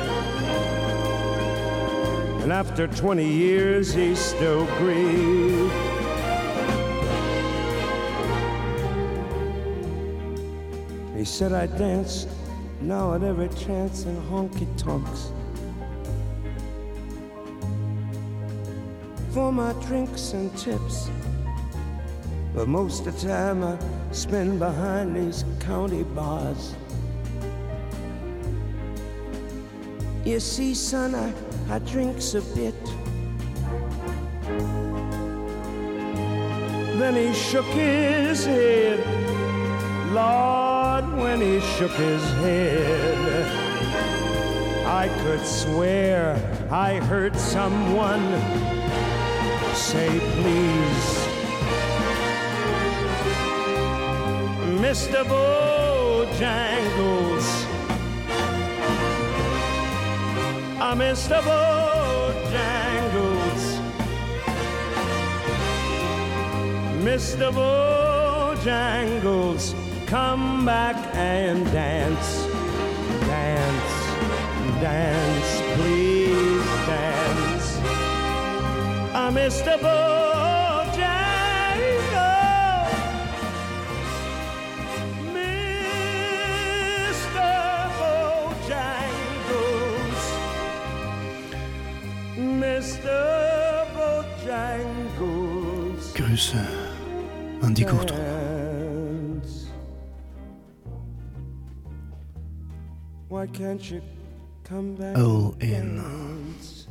And 2.43 2.51
after 2.51 2.87
20 2.87 3.25
years, 3.25 3.93
he 3.93 4.13
still 4.13 4.65
grieved. 4.77 5.71
He 11.15 11.23
said 11.23 11.53
I 11.53 11.67
danced 11.67 12.27
now 12.81 13.13
at 13.13 13.23
every 13.23 13.49
chance 13.49 14.03
in 14.03 14.15
honky 14.23 14.67
tonks. 14.77 15.31
For 19.31 19.51
my 19.51 19.71
drinks 19.85 20.33
and 20.33 20.55
tips. 20.57 21.09
But 22.53 22.67
most 22.67 23.07
of 23.07 23.21
the 23.21 23.27
time 23.27 23.63
I 23.63 23.77
spend 24.17 24.57
behind 24.57 25.15
these 25.15 25.45
county 25.59 26.01
bars. 26.01 26.73
You 30.25 30.39
see, 30.39 30.73
son, 30.73 31.13
I, 31.13 31.31
I 31.69 31.77
drinks 31.79 32.33
a 32.33 32.41
bit. 32.41 32.73
Then 36.97 37.15
he 37.15 37.31
shook 37.31 37.67
his 37.67 38.43
head. 38.43 38.99
Lord, 40.11 41.05
when 41.21 41.39
he 41.39 41.59
shook 41.77 41.91
his 41.91 42.23
head, 42.41 43.45
I 44.87 45.09
could 45.21 45.45
swear 45.45 46.35
I 46.71 46.95
heard 46.95 47.35
someone 47.35 48.25
say, 49.75 50.09
please. 50.41 51.26
Mr. 54.87 55.19
Bojangles. 55.25 56.47
I 60.79 60.95
Mr. 60.95 61.37
Bojangles. 61.47 62.43
Mr. 67.03 67.47
Bojangles, 68.61 69.63
come 70.07 70.65
back 70.65 70.95
and 71.15 71.65
dance. 71.73 72.47
Dance, 73.27 73.93
dance, 74.79 75.51
please 75.75 76.65
dance. 76.87 77.67
I'm 79.13 79.33
Mr. 79.35 79.73
Bojangles. 79.81 80.56
Grüße 96.37 96.57
an 97.61 97.73
die 97.73 97.83
Gudrun. 97.83 98.07
Dance. 98.07 99.67
Why 103.29 103.47
can't 103.47 103.91
you 103.91 104.01
come 104.63 104.95
back? 104.95 105.17
All 105.17 105.55
and 105.61 105.63
in. 105.63 105.95
dance? 105.97 106.87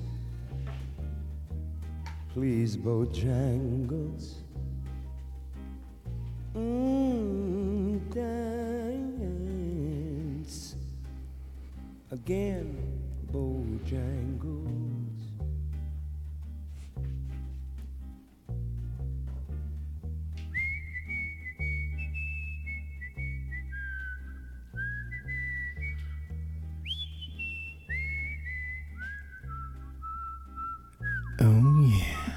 Please, 2.32 2.76
Bojangles. 2.76 4.34
Mm, 6.54 8.00
dance 8.12 9.06
again, 12.10 12.76
Bojangles. 13.32 14.95
Oh 31.40 31.82
yeah. 31.82 32.36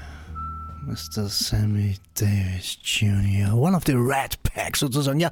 Mr. 0.86 1.28
Sammy 1.28 1.96
Davis 2.14 2.78
Jr., 2.82 3.54
one 3.54 3.74
of 3.74 3.84
the 3.84 3.94
Rat 3.96 4.42
Pack 4.42 4.76
sozusagen. 4.76 5.20
Ja, 5.20 5.30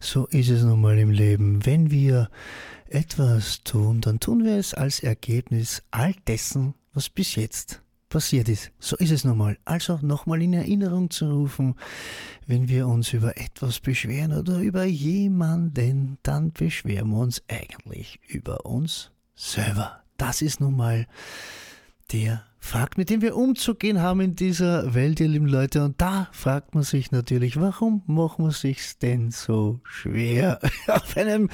so 0.00 0.26
ist 0.26 0.50
es 0.50 0.62
nun 0.62 0.80
mal 0.80 0.98
im 0.98 1.10
Leben. 1.10 1.64
Wenn 1.64 1.90
wir 1.90 2.28
etwas 2.88 3.62
tun, 3.64 4.00
dann 4.00 4.20
tun 4.20 4.44
wir 4.44 4.56
es 4.56 4.74
als 4.74 5.00
Ergebnis 5.00 5.82
all 5.90 6.14
dessen, 6.26 6.74
was 6.92 7.08
bis 7.08 7.36
jetzt 7.36 7.80
passiert 8.08 8.48
ist. 8.48 8.70
So 8.78 8.96
ist 8.96 9.10
es 9.10 9.24
nun 9.24 9.38
mal. 9.38 9.56
Also 9.64 9.98
nochmal 10.02 10.42
in 10.42 10.52
Erinnerung 10.52 11.10
zu 11.10 11.30
rufen, 11.32 11.74
wenn 12.46 12.68
wir 12.68 12.86
uns 12.86 13.12
über 13.12 13.38
etwas 13.38 13.80
beschweren 13.80 14.34
oder 14.34 14.58
über 14.58 14.84
jemanden, 14.84 16.18
dann 16.22 16.52
beschweren 16.52 17.10
wir 17.10 17.18
uns 17.18 17.42
eigentlich 17.48 18.20
über 18.28 18.66
uns 18.66 19.10
selber. 19.34 20.02
Das 20.18 20.42
ist 20.42 20.60
nun 20.60 20.76
mal 20.76 21.06
der 22.12 22.44
Fakt, 22.64 22.96
mit 22.96 23.10
dem 23.10 23.22
wir 23.22 23.36
umzugehen 23.36 24.00
haben 24.00 24.20
in 24.20 24.36
dieser 24.36 24.94
Welt, 24.94 25.18
ihr 25.18 25.26
lieben 25.26 25.48
Leute. 25.48 25.84
Und 25.84 26.00
da 26.00 26.28
fragt 26.30 26.76
man 26.76 26.84
sich 26.84 27.10
natürlich, 27.10 27.60
warum 27.60 28.02
machen 28.06 28.44
wir 28.44 28.52
sich's 28.52 28.98
denn 28.98 29.32
so 29.32 29.80
schwer? 29.82 30.60
auf 30.86 31.16
einem 31.16 31.50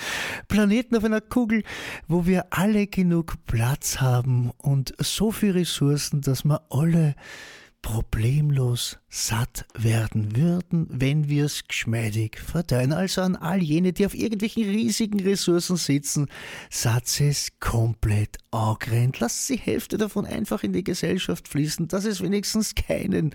Planeten, 0.49 0.95
auf 0.97 1.05
einer 1.05 1.23
Kugel, 1.23 1.65
wo 2.09 2.27
wir 2.27 2.49
alle 2.51 2.87
genug 2.87 3.37
Platz 3.47 4.03
haben 4.03 4.53
und 4.59 4.95
so 4.99 5.33
viele 5.33 5.55
Ressourcen, 5.55 6.21
dass 6.21 6.45
wir 6.45 6.61
alle 6.69 7.15
problemlos 7.83 8.99
satt 9.09 9.65
werden 9.75 10.37
würden, 10.37 10.87
wenn 10.91 11.29
wir 11.29 11.45
es 11.45 11.67
geschmeidig 11.67 12.39
verteilen. 12.39 12.93
Also 12.93 13.23
an 13.23 13.37
all 13.37 13.63
jene, 13.63 13.93
die 13.93 14.05
auf 14.05 14.15
irgendwelchen 14.15 14.65
riesigen 14.65 15.21
Ressourcen 15.21 15.77
sitzen, 15.77 16.29
Satz 16.71 17.21
es 17.21 17.49
komplett 17.61 18.37
angrennt. 18.51 19.21
Lasst 19.21 19.49
die 19.49 19.57
Hälfte 19.57 19.97
davon 19.97 20.27
einfach 20.27 20.65
in 20.65 20.73
die 20.73 20.85
Gesellschaft 20.85 21.49
fließen, 21.49 21.89
dass 21.89 22.05
es 22.05 22.21
wenigstens 22.21 22.75
keinen 22.75 23.35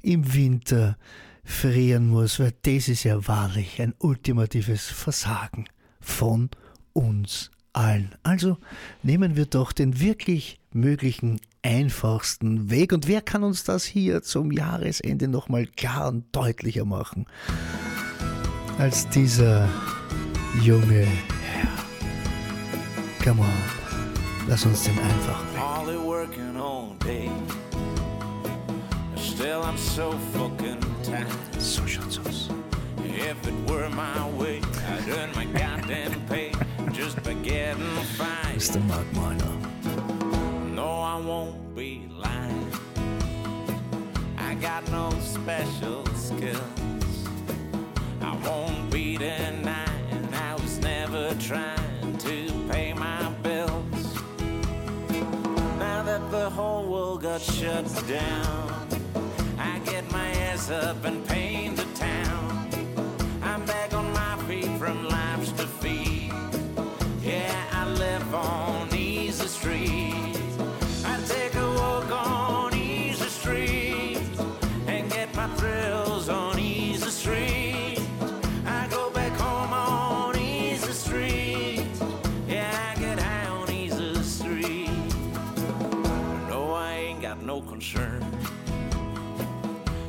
im 0.00 0.32
Winter 0.32 0.96
frieren 1.44 2.08
muss, 2.08 2.38
weil 2.38 2.54
das 2.62 2.88
ist 2.88 3.04
ja 3.04 3.26
wahrlich 3.26 3.82
ein 3.82 3.94
ultimatives 3.98 4.86
Versagen 4.86 5.66
von 6.00 6.50
uns 6.92 7.50
allen. 7.72 8.14
Also 8.22 8.58
nehmen 9.02 9.36
wir 9.36 9.46
doch 9.46 9.72
den 9.72 10.00
wirklich 10.00 10.61
möglichen 10.74 11.40
einfachsten 11.62 12.70
Weg. 12.70 12.92
Und 12.92 13.08
wer 13.08 13.20
kann 13.20 13.42
uns 13.42 13.64
das 13.64 13.84
hier 13.84 14.22
zum 14.22 14.52
Jahresende 14.52 15.28
nochmal 15.28 15.66
klar 15.66 16.08
und 16.08 16.24
deutlicher 16.34 16.84
machen 16.84 17.26
als 18.78 19.08
dieser 19.08 19.68
junge 20.62 21.06
Herr? 21.06 21.68
Come 23.22 23.42
on, 23.42 24.48
lass 24.48 24.66
uns 24.66 24.84
den 24.84 24.98
einfachen 24.98 25.46
Weg. 27.04 27.30
Still, 29.16 29.62
I'm 29.62 29.76
so 29.76 30.12
fucking 30.32 30.78
tired. 31.02 31.26
So 31.58 31.86
schaut's 31.86 32.18
aus. 32.18 32.48
If 33.04 33.46
it 33.46 33.70
were 33.70 33.88
my 33.90 34.30
way, 34.38 34.60
I'd 34.88 35.08
earn 35.08 35.30
my 35.34 35.46
goddamn 35.46 36.20
pay 36.28 36.52
just 36.92 37.22
by 37.24 37.34
getting 37.42 37.82
fine. 38.16 38.56
Mr. 38.56 38.80
Mark 38.86 39.06
Miner. 39.14 39.71
I 41.02 41.16
won't 41.16 41.74
be 41.74 42.08
lying. 42.16 42.72
I 44.38 44.54
got 44.54 44.88
no 44.92 45.10
special 45.20 46.06
skills. 46.14 47.28
I 48.20 48.36
won't 48.46 48.88
be 48.88 49.16
denying 49.16 50.28
I 50.32 50.54
was 50.54 50.78
never 50.78 51.34
trying 51.40 52.16
to 52.18 52.68
pay 52.70 52.92
my 52.92 53.30
bills. 53.42 54.04
Now 55.78 56.04
that 56.04 56.30
the 56.30 56.48
whole 56.50 56.86
world 56.86 57.22
got 57.22 57.40
shut 57.40 57.84
down, 58.06 58.88
I 59.58 59.80
get 59.84 60.08
my 60.12 60.28
ass 60.46 60.70
up 60.70 61.04
and 61.04 61.26
paint 61.26 61.78
the 61.78 61.86
town. 61.96 62.68
I'm 63.42 63.64
back 63.66 63.92
on 63.92 64.12
my 64.12 64.36
feet 64.46 64.70
from 64.78 65.08
life's 65.08 65.50
defeat. 65.50 66.30
Yeah, 67.22 67.64
I 67.72 67.88
live 67.88 68.34
on 68.34 68.94
Easy 68.94 69.48
Street. 69.48 70.21
Concern. 87.92 88.22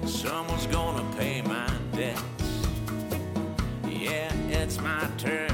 Someone's 0.06 0.68
gonna 0.68 1.04
pay 1.18 1.42
my 1.42 1.70
debts. 1.94 2.22
Yeah, 3.88 4.34
it's 4.50 4.80
my 4.80 5.08
turn. 5.18 5.53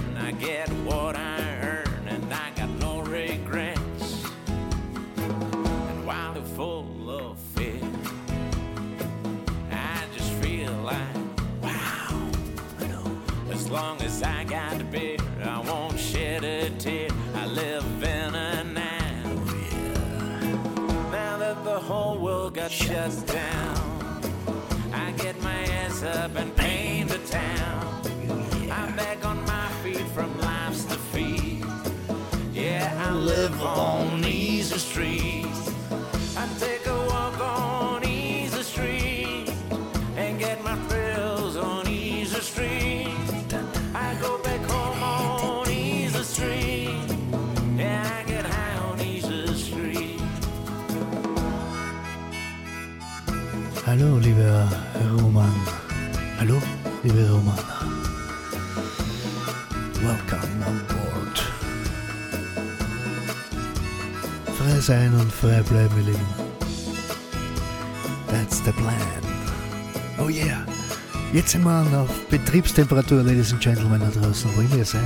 Sind 71.63 71.93
auf 71.93 72.09
Betriebstemperatur, 72.29 73.21
Ladies 73.21 73.51
and 73.51 73.61
Gentlemen, 73.61 73.99
da 73.99 74.19
draußen, 74.19 74.49
wo 74.55 74.77
ihr 74.77 74.85
seid. 74.85 75.01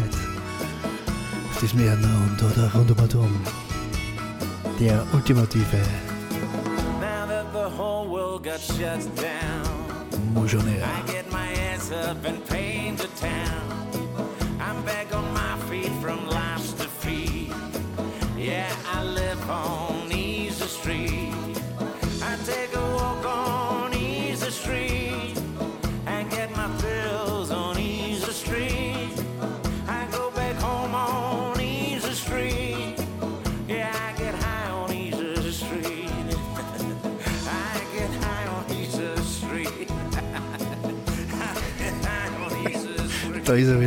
Auf 1.49 1.59
diesem 1.59 1.79
Erdenrund 1.79 2.41
oder 2.43 2.71
rund 2.73 2.91
um 2.91 3.15
um. 3.15 3.41
Der 4.79 5.05
ultimative 5.13 5.77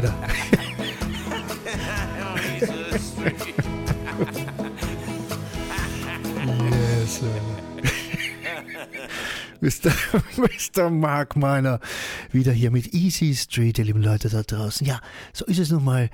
street. 0.01 0.13
Yes. 6.47 7.57
Mr. 9.67 9.93
Mr. 10.37 10.91
Mark 10.91 11.35
Miner 11.35 11.81
wieder 12.31 12.53
hier 12.53 12.71
mit 12.71 12.95
Easy 12.95 13.35
Street, 13.35 13.79
ihr 13.81 13.85
lieben 13.85 14.01
Leute 14.01 14.29
da 14.29 14.45
draußen. 14.45 14.87
Ja, 14.87 15.01
so 15.33 15.45
ist 15.47 15.59
es 15.59 15.71
nun 15.73 15.85
mal. 15.85 16.09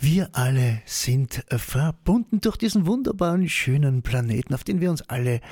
Wir 0.00 0.30
alle 0.32 0.80
sind 0.86 1.44
verbunden 1.50 2.40
durch 2.40 2.56
diesen 2.56 2.86
wunderbaren, 2.86 3.46
schönen 3.46 4.00
Planeten, 4.00 4.54
auf 4.54 4.64
den 4.64 4.80
wir 4.80 4.90
uns 4.90 5.02
alle 5.02 5.42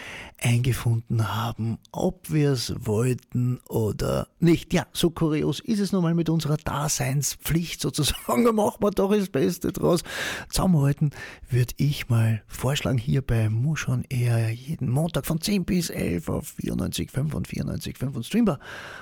eingefunden 0.41 1.35
haben, 1.35 1.77
ob 1.93 2.33
wir 2.33 2.53
es 2.53 2.73
wollten 2.79 3.61
oder 3.69 4.29
nicht. 4.41 4.73
Ja, 4.73 4.87
so 4.95 5.11
kurios 5.11 5.61
ist 5.61 5.81
es 5.81 5.93
nun 5.93 6.03
mal 6.03 6.15
mit 6.15 6.31
unserer 6.31 6.57
Daseinspflicht 6.57 7.83
sozusagen. 7.83 8.45
Machen 8.55 8.79
wir 8.81 8.93
doch 8.93 9.12
das 9.12 9.29
Beste 9.29 9.73
draus. 9.73 10.05
Zusammenhalten 10.49 11.11
würde 11.51 11.75
ich 11.77 12.09
mal 12.09 12.43
vorschlagen, 12.47 12.97
hier 12.97 13.21
bei 13.21 13.51
Muschon 13.51 14.05
eher 14.09 14.51
jeden 14.51 14.88
Montag 14.88 15.27
von 15.27 15.38
10 15.38 15.67
bis 15.67 15.91
11 15.91 16.31
auf 16.31 16.55
94,5 16.59 17.42
und 17.43 17.49
94,5 17.49 18.15
und 18.15 18.27
Streambar 18.27 18.59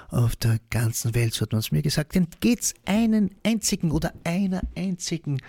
auf 0.09 0.37
der 0.37 0.59
ganzen 0.71 1.15
Welt, 1.15 1.35
so 1.35 1.43
hat 1.43 1.53
man 1.53 1.61
es 1.61 1.73
mir 1.73 1.83
gesagt. 1.83 2.15
Denn 2.15 2.29
geht's 2.41 2.75
einen 2.87 3.35
einzigen 3.45 3.91
oder 3.91 4.13
einer 4.25 4.63
einzigen 4.77 5.41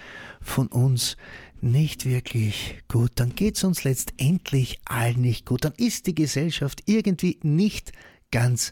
von 0.42 0.68
uns 0.68 1.18
nicht 1.62 2.06
wirklich 2.06 2.80
gut, 2.88 3.12
dann 3.16 3.36
geht's 3.36 3.64
uns 3.64 3.84
letztendlich 3.84 4.80
allen 4.86 5.22
nicht 5.22 5.46
gut. 5.46 5.64
Dann 5.64 5.74
ist 5.78 6.08
die 6.08 6.16
Gesellschaft 6.16 6.84
irgendwie 6.86 7.40
nicht 7.44 7.92
ganz 8.32 8.72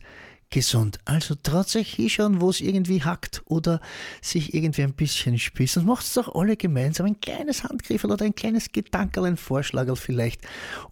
gesund. 0.50 0.98
Also 1.06 1.36
euch 1.76 1.94
hinschauen, 1.94 2.42
wo 2.42 2.50
es 2.50 2.62
irgendwie 2.62 3.04
hackt 3.04 3.44
oder 3.46 3.80
sich 4.22 4.56
irgendwie 4.56 4.84
ein 4.84 4.94
bisschen 4.94 5.38
spießt. 5.38 5.78
Und 5.78 5.86
macht 5.86 6.06
es 6.06 6.14
doch 6.14 6.34
alle 6.34 6.58
gemeinsam 6.58 7.06
ein 7.06 7.22
kleines 7.22 7.64
Handgriff 7.64 8.04
oder 8.04 8.26
ein 8.26 8.34
kleines 8.34 8.72
Gedankerl, 8.72 9.26
ein 9.26 9.38
Vorschlag 9.38 9.96
vielleicht, 9.96 10.42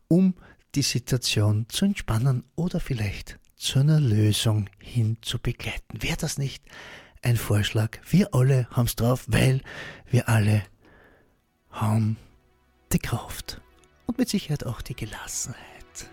um 0.08 0.36
die 0.78 0.84
Situation 0.84 1.66
zu 1.70 1.86
entspannen 1.86 2.44
oder 2.56 2.80
vielleicht 2.80 3.40
zu 3.56 3.80
einer 3.80 4.00
Lösung 4.00 4.70
hin 4.78 5.18
zu 5.24 5.40
begleiten. 5.40 6.04
Wäre 6.04 6.18
das 6.18 6.38
nicht 6.38 6.64
ein 7.24 7.36
Vorschlag? 7.36 7.98
Wir 8.08 8.36
alle 8.36 8.70
haben 8.70 8.86
es 8.86 8.96
drauf, 8.96 9.26
weil 9.26 9.62
wir 10.12 10.30
alle 10.30 10.62
haben 11.72 12.16
die 12.94 13.00
Kraft 13.00 13.60
und 14.06 14.20
mit 14.20 14.30
Sicherheit 14.30 14.68
auch 14.68 14.84
die 14.84 14.96
Gelassenheit, 14.96 16.12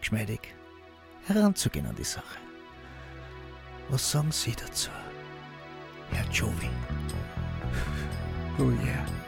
geschmeidig 0.00 0.40
heranzugehen 1.26 1.86
an 1.86 1.94
die 1.94 2.02
Sache. 2.02 2.38
Was 3.90 4.10
sagen 4.10 4.32
Sie 4.32 4.56
dazu, 4.56 4.90
Herr 6.10 6.28
Jovi? 6.32 6.68
Oh 8.58 8.70
yeah. 8.84 9.23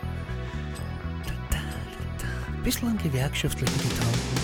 Bisschen 2.66 2.88
an 2.88 2.98
gewerkschaftlichen 2.98 3.78
Gedanken. 3.78 4.36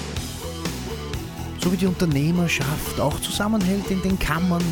So 1.59 1.73
wie 1.73 1.77
die 1.77 1.87
Unternehmerschaft 1.87 3.01
auch 3.01 3.19
zusammenhält 3.21 3.91
in 3.91 4.01
den 4.01 4.17
Kammern, 4.17 4.63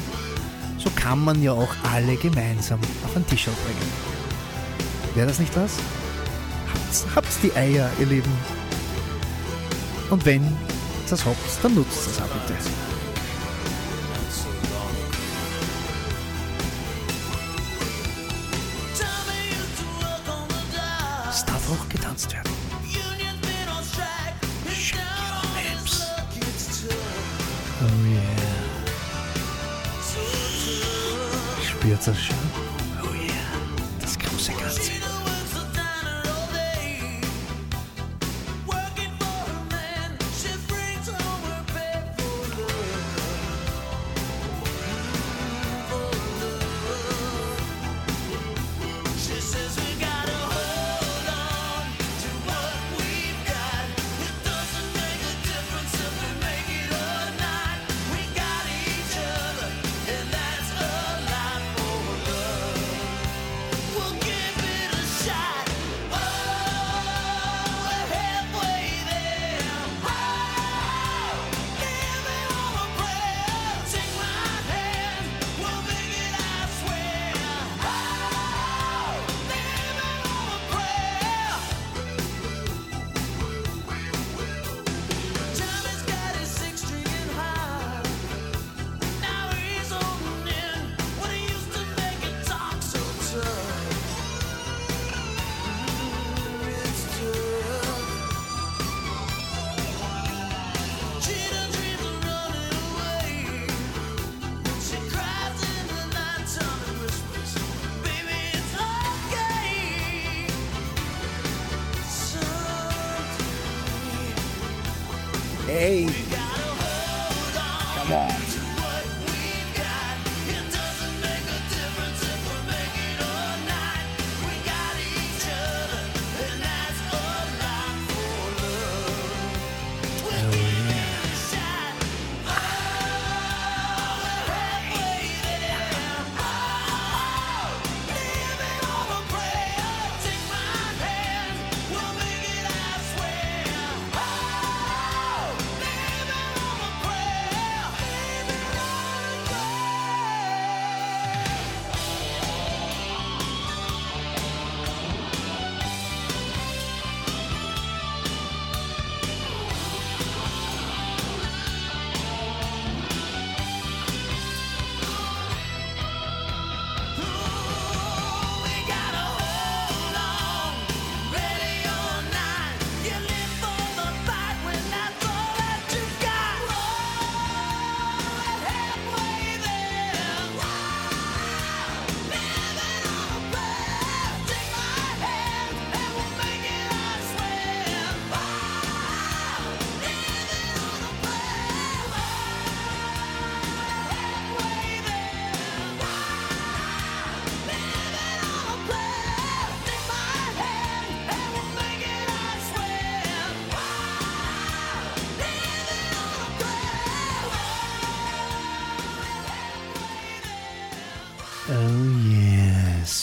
so 0.78 0.88
kann 0.94 1.24
man 1.24 1.42
ja 1.42 1.50
auch 1.50 1.74
alle 1.92 2.14
gemeinsam 2.14 2.78
auf 3.04 3.12
den 3.12 3.26
Tisch 3.26 3.46
bringen. 3.46 3.92
Wäre 5.16 5.26
das 5.26 5.40
nicht 5.40 5.54
was? 5.56 5.78
Habt's, 6.72 7.06
habt's 7.12 7.40
die 7.40 7.52
Eier, 7.54 7.90
ihr 7.98 8.06
Lieben. 8.06 8.32
Und 10.10 10.24
wenn 10.24 10.56
das 11.08 11.24
habt, 11.24 11.36
dann 11.64 11.74
nutzt 11.74 12.06
es 12.06 12.20
auch 12.20 12.28
bitte. 12.28 12.54
Es 21.28 21.44
darf 21.44 21.70
auch 21.72 21.88
getanzt 21.88 22.32
werden. 22.32 22.59
Spürt 32.00 32.16
das 32.16 32.49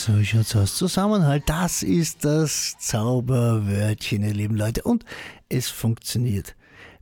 So 0.07 0.23
schaut's 0.23 0.55
aus. 0.55 0.75
Zusammenhalt, 0.75 1.43
das 1.47 1.83
ist 1.83 2.23
das 2.23 2.77
Zauberwörtchen, 2.79 4.23
ihr 4.23 4.33
lieben 4.33 4.55
Leute. 4.55 4.83
Und 4.83 5.03
es 5.49 5.67
funktioniert 5.67 6.55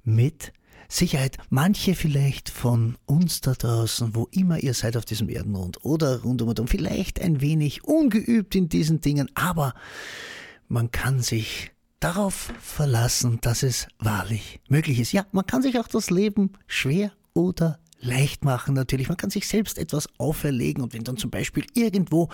mit 0.04 0.52
Sicherheit. 0.90 1.38
Manche 1.52 1.94
vielleicht 1.94 2.50
von 2.50 2.98
uns 3.06 3.42
da 3.42 3.54
draußen, 3.54 4.16
wo 4.16 4.28
immer 4.32 4.58
ihr 4.58 4.74
seid 4.74 4.98
auf 4.98 5.06
diesem 5.06 5.30
Erdenrund 5.30 5.86
oder 5.86 6.24
rund 6.24 6.42
um 6.42 6.50
und 6.50 6.60
um, 6.60 6.68
vielleicht 6.68 7.22
ein 7.22 7.42
wenig 7.42 7.84
ungeübt 7.84 8.56
in 8.56 8.70
diesen 8.70 9.02
Dingen, 9.02 9.30
aber 9.36 9.76
man 10.68 10.90
kann 10.90 11.20
sich 11.20 11.74
darauf 12.00 12.52
verlassen, 12.60 13.38
dass 13.42 13.62
es 13.62 13.88
wahrlich 14.00 14.62
möglich 14.68 15.00
ist. 15.00 15.12
Ja, 15.12 15.28
man 15.32 15.46
kann 15.46 15.62
sich 15.62 15.78
auch 15.78 15.88
das 15.88 16.10
Leben 16.10 16.54
schwer 16.66 17.12
oder 17.36 17.78
leicht 18.06 18.46
machen 18.46 18.74
natürlich. 18.74 19.10
Man 19.10 19.18
kann 19.18 19.30
sich 19.30 19.48
selbst 19.48 19.78
etwas 19.78 20.08
auferlegen 20.18 20.84
und 20.84 20.94
wenn 20.94 21.04
dann 21.04 21.18
zum 21.18 21.32
Beispiel 21.32 21.66
irgendwo 21.74 22.30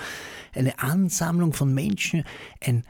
eine 0.53 0.79
Ansammlung 0.79 1.53
von 1.53 1.73
Menschen, 1.73 2.23
ein 2.59 2.83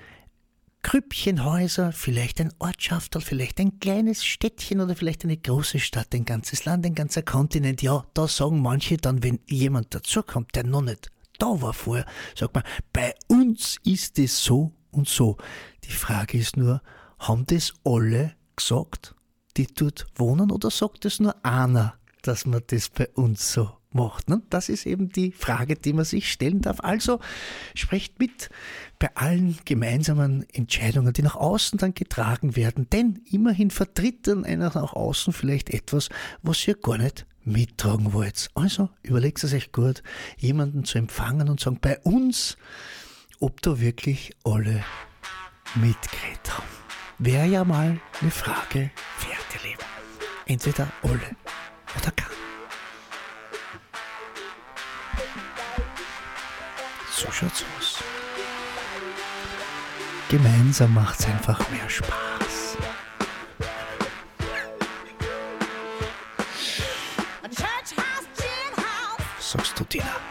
Krüppchenhäuser, 0.84 1.92
vielleicht 1.92 2.42
ein 2.42 2.52
Ortschafterl, 2.58 3.22
vielleicht 3.22 3.60
ein 3.60 3.80
kleines 3.80 4.26
Städtchen 4.26 4.82
oder 4.82 4.96
vielleicht 4.96 5.24
eine 5.24 5.38
große 5.38 5.80
Stadt, 5.80 6.14
ein 6.14 6.26
ganzes 6.26 6.66
Land, 6.66 6.86
ein 6.86 6.96
ganzer 6.96 7.22
Kontinent. 7.22 7.82
Ja, 7.84 8.06
da 8.14 8.28
sagen 8.28 8.62
manche 8.62 8.98
dann, 8.98 9.24
wenn 9.24 9.40
jemand 9.46 9.94
dazukommt, 9.94 10.56
der 10.56 10.64
noch 10.64 10.82
nicht 10.82 11.12
da 11.38 11.60
war 11.62 11.74
vorher, 11.74 12.06
sagt 12.36 12.54
man, 12.54 12.64
bei 12.94 13.16
uns 13.28 13.78
ist 13.84 14.20
es 14.20 14.44
so 14.44 14.72
und 14.92 15.08
so. 15.08 15.38
Die 15.84 15.92
Frage 15.92 16.38
ist 16.38 16.56
nur, 16.56 16.82
haben 17.18 17.46
das 17.48 17.74
alle 17.84 18.36
gesagt, 18.56 19.16
die 19.58 19.68
dort 19.68 20.06
wohnen, 20.16 20.52
oder 20.52 20.70
sagt 20.70 21.06
es 21.06 21.20
nur 21.20 21.44
einer? 21.44 21.96
Dass 22.22 22.46
man 22.46 22.62
das 22.68 22.90
bei 22.90 23.08
uns 23.10 23.54
so 23.54 23.72
macht. 23.92 24.30
Ne? 24.30 24.42
Das 24.50 24.70
ist 24.70 24.86
eben 24.86 25.10
die 25.10 25.32
Frage, 25.32 25.76
die 25.76 25.94
man 25.94 26.06
sich 26.06 26.32
stellen 26.32 26.62
darf. 26.62 26.80
Also 26.82 27.20
sprecht 27.76 28.20
mit 28.20 28.50
bei 29.00 29.10
allen 29.16 29.58
gemeinsamen 29.66 30.46
Entscheidungen, 30.54 31.14
die 31.14 31.24
nach 31.24 31.36
außen 31.36 31.78
dann 31.78 31.94
getragen 31.94 32.56
werden, 32.56 32.90
denn 32.90 33.22
immerhin 33.30 33.72
vertritt 33.72 34.28
dann 34.28 34.46
einer 34.46 34.72
nach 34.74 34.94
außen 34.94 35.34
vielleicht 35.34 35.70
etwas, 35.70 36.10
was 36.42 36.68
ihr 36.68 36.76
gar 36.76 36.98
nicht 36.98 37.26
mittragen 37.44 38.14
wollt. 38.14 38.50
Also 38.54 38.90
überlegt 39.02 39.44
es 39.44 39.54
euch 39.54 39.72
gut, 39.72 40.04
jemanden 40.38 40.86
zu 40.86 40.98
empfangen 40.98 41.50
und 41.50 41.60
sagen, 41.60 41.80
bei 41.82 42.00
uns, 42.00 42.58
ob 43.40 43.62
da 43.62 43.80
wirklich 43.80 44.32
alle 44.44 44.84
mitgeredet 45.76 46.58
haben. 46.58 46.68
Wäre 47.18 47.48
ja 47.48 47.64
mal 47.64 48.00
eine 48.22 48.32
Frage 48.32 48.92
Lieben. 49.64 49.84
Entweder 50.48 50.92
alle 51.04 51.36
oder 51.98 52.12
kann. 52.12 52.32
So 57.12 57.32
schaut's 57.32 57.64
aus. 57.78 58.04
Gemeinsam 60.30 60.94
macht's 60.94 61.26
einfach 61.26 61.60
mehr 61.70 61.90
Spaß. 61.90 62.78
Sagst 69.40 69.78
du, 69.78 69.84
Dina? 69.84 70.31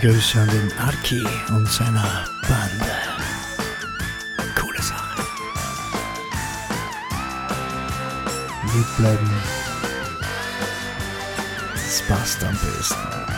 Liebe 0.00 0.12
Grüße 0.12 0.40
an 0.40 0.48
den 0.48 0.78
Arki 0.78 1.26
und 1.48 1.66
seiner 1.68 2.24
Bande. 2.42 2.92
Coole 4.54 4.80
Sache. 4.80 5.22
Lieb 8.74 8.86
bleiben. 8.96 9.30
Das 11.74 12.02
passt 12.02 12.44
am 12.44 12.52
besten. 12.52 13.37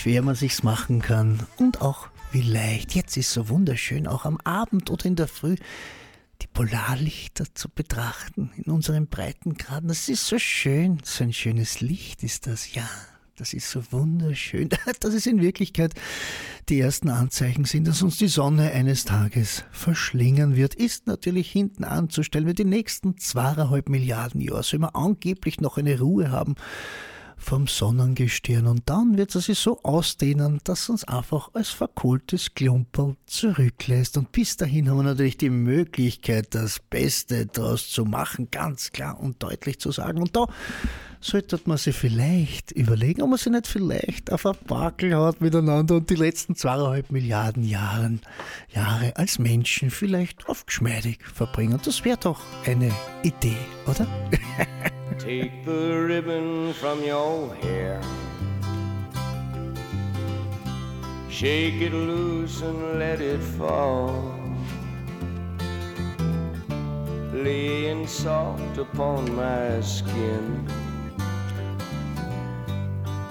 Schwer 0.00 0.22
man 0.22 0.34
sich's 0.34 0.62
machen 0.62 1.02
kann 1.02 1.46
und 1.58 1.82
auch 1.82 2.08
wie 2.32 2.40
leicht. 2.40 2.94
Jetzt 2.94 3.18
ist 3.18 3.32
so 3.32 3.50
wunderschön, 3.50 4.06
auch 4.06 4.24
am 4.24 4.38
Abend 4.44 4.88
oder 4.90 5.04
in 5.04 5.14
der 5.14 5.28
Früh 5.28 5.56
die 6.40 6.46
Polarlichter 6.46 7.44
zu 7.52 7.68
betrachten 7.68 8.50
in 8.56 8.72
unseren 8.72 9.08
Breitengraden. 9.08 9.88
Das 9.88 10.08
ist 10.08 10.26
so 10.26 10.38
schön, 10.38 11.00
so 11.04 11.22
ein 11.22 11.34
schönes 11.34 11.82
Licht 11.82 12.22
ist 12.22 12.46
das, 12.46 12.74
ja. 12.74 12.88
Das 13.36 13.52
ist 13.52 13.70
so 13.70 13.82
wunderschön, 13.90 14.70
dass 15.00 15.12
es 15.12 15.26
in 15.26 15.42
Wirklichkeit 15.42 15.92
die 16.70 16.80
ersten 16.80 17.10
Anzeichen 17.10 17.66
sind, 17.66 17.86
dass 17.86 18.00
uns 18.00 18.16
die 18.16 18.28
Sonne 18.28 18.70
eines 18.72 19.04
Tages 19.04 19.64
verschlingen 19.70 20.56
wird, 20.56 20.74
ist 20.74 21.08
natürlich 21.08 21.52
hinten 21.52 21.84
anzustellen. 21.84 22.46
Wir 22.46 22.54
die 22.54 22.64
nächsten 22.64 23.18
zweieinhalb 23.18 23.90
Milliarden 23.90 24.40
Jahre 24.40 24.62
soll 24.62 24.78
man 24.78 24.94
angeblich 24.94 25.60
noch 25.60 25.76
eine 25.76 25.98
Ruhe 26.00 26.30
haben 26.30 26.54
vom 27.40 27.66
Sonnengestirn 27.66 28.66
und 28.66 28.82
dann 28.88 29.16
wird 29.16 29.34
es 29.34 29.46
sich 29.46 29.58
so 29.58 29.82
ausdehnen, 29.82 30.60
dass 30.64 30.88
uns 30.88 31.04
einfach 31.04 31.50
als 31.54 31.70
verkohltes 31.70 32.54
Klumperl 32.54 33.16
zurücklässt. 33.26 34.18
Und 34.18 34.30
bis 34.30 34.56
dahin 34.56 34.88
haben 34.88 34.98
wir 34.98 35.04
natürlich 35.04 35.38
die 35.38 35.50
Möglichkeit, 35.50 36.54
das 36.54 36.78
Beste 36.78 37.46
daraus 37.46 37.88
zu 37.88 38.04
machen, 38.04 38.48
ganz 38.50 38.92
klar 38.92 39.18
und 39.18 39.42
deutlich 39.42 39.80
zu 39.80 39.90
sagen. 39.90 40.20
Und 40.20 40.36
da 40.36 40.46
sollte 41.20 41.58
man 41.64 41.78
sich 41.78 41.96
vielleicht 41.96 42.72
überlegen, 42.72 43.22
ob 43.22 43.30
man 43.30 43.38
sich 43.38 43.52
nicht 43.52 43.66
vielleicht 43.66 44.30
auf 44.32 44.46
ein 44.46 44.56
Bakel 44.66 45.16
hat 45.16 45.40
miteinander 45.40 45.96
und 45.96 46.10
die 46.10 46.16
letzten 46.16 46.56
zweieinhalb 46.56 47.10
Milliarden 47.10 47.64
Jahren, 47.64 48.20
Jahre 48.72 49.16
als 49.16 49.38
Menschen 49.38 49.90
vielleicht 49.90 50.46
auf 50.48 50.66
geschmeidig 50.66 51.18
verbringen. 51.24 51.80
Das 51.84 52.04
wäre 52.04 52.18
doch 52.18 52.40
eine 52.66 52.92
Idee, 53.22 53.56
oder? 53.86 54.06
Take 55.20 55.66
the 55.66 56.06
ribbon 56.08 56.72
from 56.72 57.04
your 57.04 57.54
hair. 57.56 58.00
Shake 61.28 61.74
it 61.74 61.92
loose 61.92 62.62
and 62.62 62.98
let 62.98 63.20
it 63.20 63.42
fall. 63.58 64.34
Laying 67.34 68.06
soft 68.06 68.78
upon 68.78 69.36
my 69.36 69.82
skin. 69.82 70.66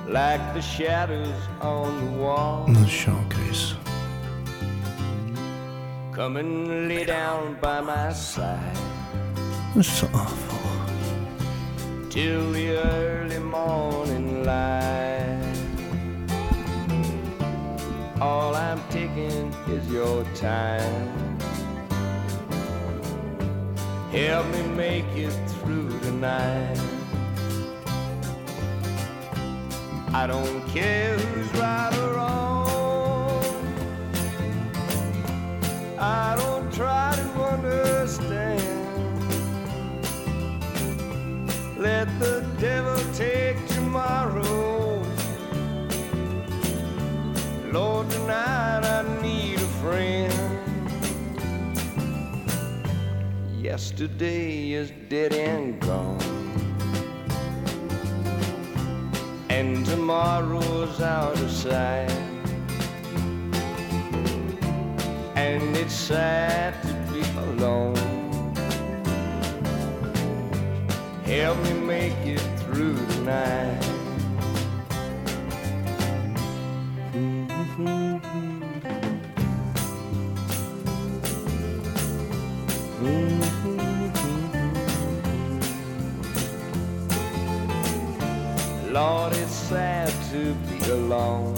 Like 0.07 0.53
the 0.53 0.61
shadows 0.61 1.41
on 1.59 1.89
the 2.05 2.11
wall. 2.19 2.67
Schau, 2.85 3.17
Chris. 3.31 3.73
Come 6.13 6.37
and 6.37 6.87
lay 6.87 7.05
down 7.05 7.57
by 7.59 7.81
my 7.81 8.13
side. 8.13 8.77
Ist 9.75 9.97
so 9.97 10.05
einfach. 10.05 10.68
Till 12.09 12.51
the 12.53 12.69
early 12.71 13.37
morning 13.37 14.43
light. 14.43 15.53
All 18.19 18.55
I'm 18.55 18.81
taking 18.89 19.53
is 19.67 19.87
your 19.91 20.23
time. 20.33 21.39
Help 24.11 24.47
me 24.47 24.63
make 24.75 25.05
it 25.15 25.35
through 25.61 25.89
the 25.99 26.11
night. 26.11 26.79
I 30.11 30.25
don't 30.25 30.67
care 30.69 31.15
who's 31.15 31.59
right 31.59 31.95
or 31.99 32.13
wrong. 32.15 33.45
I 35.99 36.35
don't 36.37 36.73
try 36.73 37.15
to 37.15 37.43
understand. 37.43 38.68
Let 41.79 42.07
the 42.19 42.45
devil 42.59 42.97
take 43.13 43.55
tomorrow. 43.67 45.01
Lord, 47.71 48.09
tonight 48.09 48.83
I 48.83 49.21
need 49.21 49.59
a 49.59 49.69
friend. 49.79 50.33
Yesterday 53.61 54.73
is 54.73 54.91
dead 55.07 55.31
and 55.31 55.79
gone. 55.79 56.19
And 59.49 59.85
tomorrow's 59.85 60.99
out 60.99 61.39
of 61.39 61.49
sight. 61.49 62.11
And 65.37 65.77
it's 65.77 65.93
sad 65.93 66.73
to 66.83 66.93
be 67.13 67.21
alone. 67.39 67.68
Lord, 88.91 89.33
it's 89.33 89.53
sad 89.53 90.11
to 90.31 90.55
be 90.67 90.89
alone. 90.89 91.55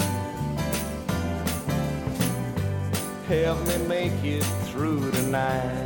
Help 3.27 3.65
me 3.67 3.77
make 3.87 4.23
it 4.23 4.43
through 4.67 4.99
the 5.11 5.21
night. 5.31 5.80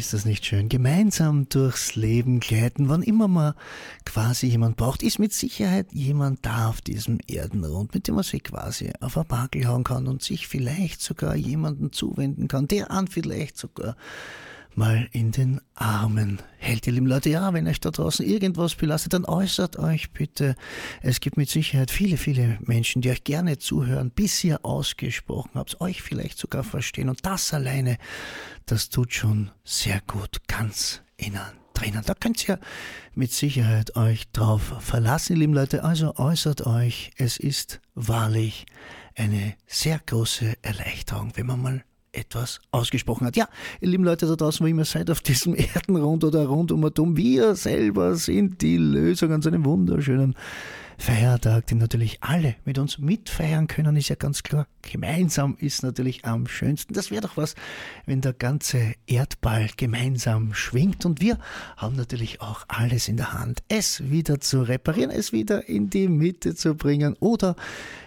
Ist 0.00 0.14
das 0.14 0.24
nicht 0.24 0.46
schön? 0.46 0.70
Gemeinsam 0.70 1.46
durchs 1.50 1.94
Leben 1.94 2.40
gleiten, 2.40 2.88
wann 2.88 3.02
immer 3.02 3.28
man 3.28 3.52
quasi 4.06 4.46
jemand 4.46 4.78
braucht, 4.78 5.02
ist 5.02 5.18
mit 5.18 5.34
Sicherheit 5.34 5.92
jemand 5.92 6.46
da 6.46 6.68
auf 6.68 6.80
diesem 6.80 7.18
Erdenrund, 7.28 7.92
mit 7.92 8.08
dem 8.08 8.14
man 8.14 8.24
sich 8.24 8.42
quasi 8.42 8.92
auf 9.00 9.18
ein 9.18 9.26
Bakel 9.26 9.68
hauen 9.68 9.84
kann 9.84 10.08
und 10.08 10.22
sich 10.22 10.48
vielleicht 10.48 11.02
sogar 11.02 11.36
jemanden 11.36 11.92
zuwenden 11.92 12.48
kann, 12.48 12.66
der 12.66 12.90
an 12.90 13.08
vielleicht 13.08 13.58
sogar 13.58 13.94
mal 14.80 15.10
in 15.12 15.30
den 15.30 15.60
Armen 15.74 16.40
hält. 16.56 16.86
Ihr 16.86 16.94
lieben 16.94 17.06
Leute, 17.06 17.28
ja, 17.28 17.52
wenn 17.52 17.68
euch 17.68 17.80
da 17.80 17.90
draußen 17.90 18.24
irgendwas 18.24 18.74
belastet, 18.74 19.12
dann 19.12 19.26
äußert 19.26 19.78
euch 19.78 20.10
bitte. 20.10 20.56
Es 21.02 21.20
gibt 21.20 21.36
mit 21.36 21.50
Sicherheit 21.50 21.90
viele, 21.90 22.16
viele 22.16 22.56
Menschen, 22.62 23.02
die 23.02 23.10
euch 23.10 23.22
gerne 23.22 23.58
zuhören, 23.58 24.10
bis 24.10 24.42
ihr 24.42 24.64
ausgesprochen 24.64 25.50
habt, 25.54 25.82
euch 25.82 26.00
vielleicht 26.00 26.38
sogar 26.38 26.64
verstehen. 26.64 27.10
Und 27.10 27.26
das 27.26 27.52
alleine, 27.52 27.98
das 28.64 28.88
tut 28.88 29.12
schon 29.12 29.50
sehr 29.64 30.00
gut, 30.06 30.48
ganz 30.48 31.02
innen 31.18 31.42
drinnen. 31.74 32.02
Da 32.06 32.14
könnt 32.14 32.48
ihr 32.48 32.58
mit 33.14 33.32
Sicherheit 33.32 33.96
euch 33.96 34.30
drauf 34.32 34.76
verlassen, 34.80 35.34
ihr 35.34 35.40
lieben 35.40 35.52
Leute. 35.52 35.84
Also 35.84 36.16
äußert 36.16 36.66
euch. 36.66 37.10
Es 37.18 37.36
ist 37.36 37.82
wahrlich 37.94 38.64
eine 39.14 39.56
sehr 39.66 40.00
große 40.06 40.54
Erleichterung, 40.62 41.32
wenn 41.34 41.46
man 41.46 41.60
mal 41.60 41.84
etwas 42.12 42.60
ausgesprochen 42.70 43.26
hat. 43.26 43.36
Ja, 43.36 43.48
ihr 43.80 43.88
lieben 43.88 44.04
Leute 44.04 44.26
da 44.26 44.36
draußen, 44.36 44.64
wo 44.64 44.68
immer 44.68 44.84
seid, 44.84 45.10
auf 45.10 45.20
diesem 45.20 45.54
Erdenrund 45.74 46.24
oder 46.24 46.46
rund 46.46 46.72
um 46.72 46.84
um, 46.84 47.16
wir 47.16 47.54
selber 47.54 48.16
sind 48.16 48.62
die 48.62 48.76
Lösung 48.76 49.32
an 49.32 49.42
so 49.42 49.48
einem 49.48 49.64
wunderschönen 49.64 50.34
Feiertag, 51.00 51.66
den 51.68 51.78
natürlich 51.78 52.22
alle 52.22 52.56
mit 52.66 52.78
uns 52.78 52.98
mitfeiern 52.98 53.68
können, 53.68 53.96
ist 53.96 54.10
ja 54.10 54.16
ganz 54.16 54.42
klar. 54.42 54.66
Gemeinsam 54.82 55.56
ist 55.58 55.82
natürlich 55.82 56.26
am 56.26 56.46
schönsten. 56.46 56.92
Das 56.92 57.10
wäre 57.10 57.22
doch 57.22 57.38
was, 57.38 57.54
wenn 58.04 58.20
der 58.20 58.34
ganze 58.34 58.94
Erdball 59.06 59.70
gemeinsam 59.78 60.52
schwingt 60.52 61.06
und 61.06 61.22
wir 61.22 61.38
haben 61.78 61.96
natürlich 61.96 62.42
auch 62.42 62.66
alles 62.68 63.08
in 63.08 63.16
der 63.16 63.32
Hand, 63.32 63.62
es 63.68 64.10
wieder 64.10 64.40
zu 64.40 64.60
reparieren, 64.60 65.10
es 65.10 65.32
wieder 65.32 65.70
in 65.70 65.88
die 65.88 66.06
Mitte 66.06 66.54
zu 66.54 66.74
bringen 66.74 67.16
oder 67.18 67.56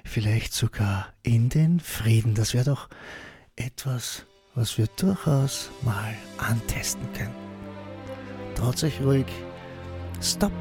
vielleicht 0.04 0.54
sogar 0.54 1.08
in 1.24 1.50
den 1.50 1.80
Frieden. 1.80 2.36
Das 2.36 2.54
wäre 2.54 2.66
doch 2.66 2.90
etwas, 3.56 4.26
was 4.56 4.78
wir 4.78 4.88
durchaus 4.98 5.70
mal 5.82 6.14
antesten 6.38 7.12
können. 7.14 7.36
Traut 8.56 8.84
euch 8.84 9.02
ruhig. 9.02 9.26
Stop, 10.22 10.52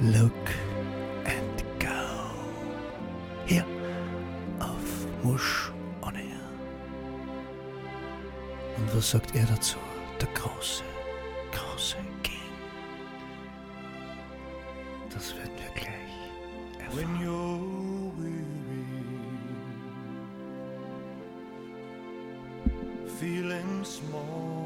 look 0.00 0.32
and 1.24 1.64
go. 1.78 1.86
Hier 3.46 3.64
auf 4.58 5.06
Musch 5.22 5.70
on 6.02 6.14
Air. 6.14 6.40
Und 8.76 8.96
was 8.96 9.10
sagt 9.10 9.34
er 9.34 9.44
dazu? 9.46 9.78
Der 10.20 10.28
große, 10.34 10.82
große 11.52 11.96
King. 12.22 12.36
Das 15.10 15.34
werden 15.36 15.52
wir 15.56 15.80
gleich 15.80 16.80
erfahren. 16.80 17.77
Small, 23.88 24.57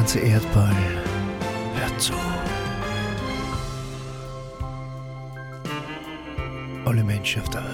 ganze 0.00 0.20
Erdball 0.20 0.74
hört 1.74 2.00
zu. 2.00 2.14
Alle 6.86 7.04
Menschen 7.04 7.42
auf 7.42 7.50
der 7.50 7.69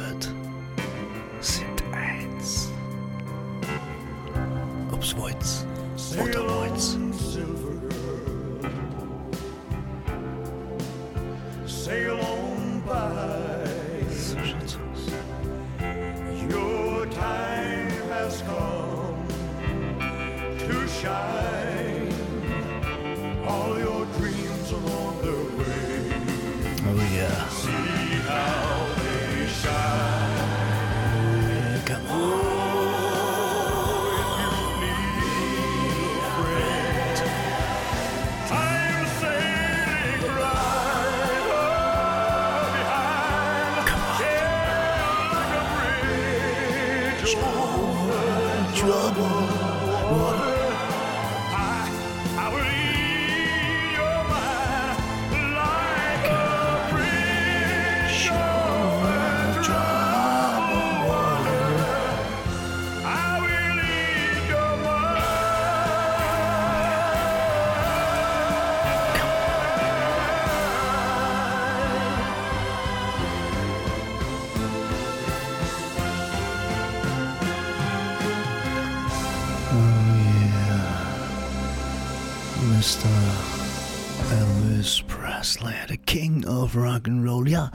of 87.07 87.09
Rock 87.09 87.09
and 87.09 87.29
Roll. 87.29 87.49
Ja, 87.49 87.71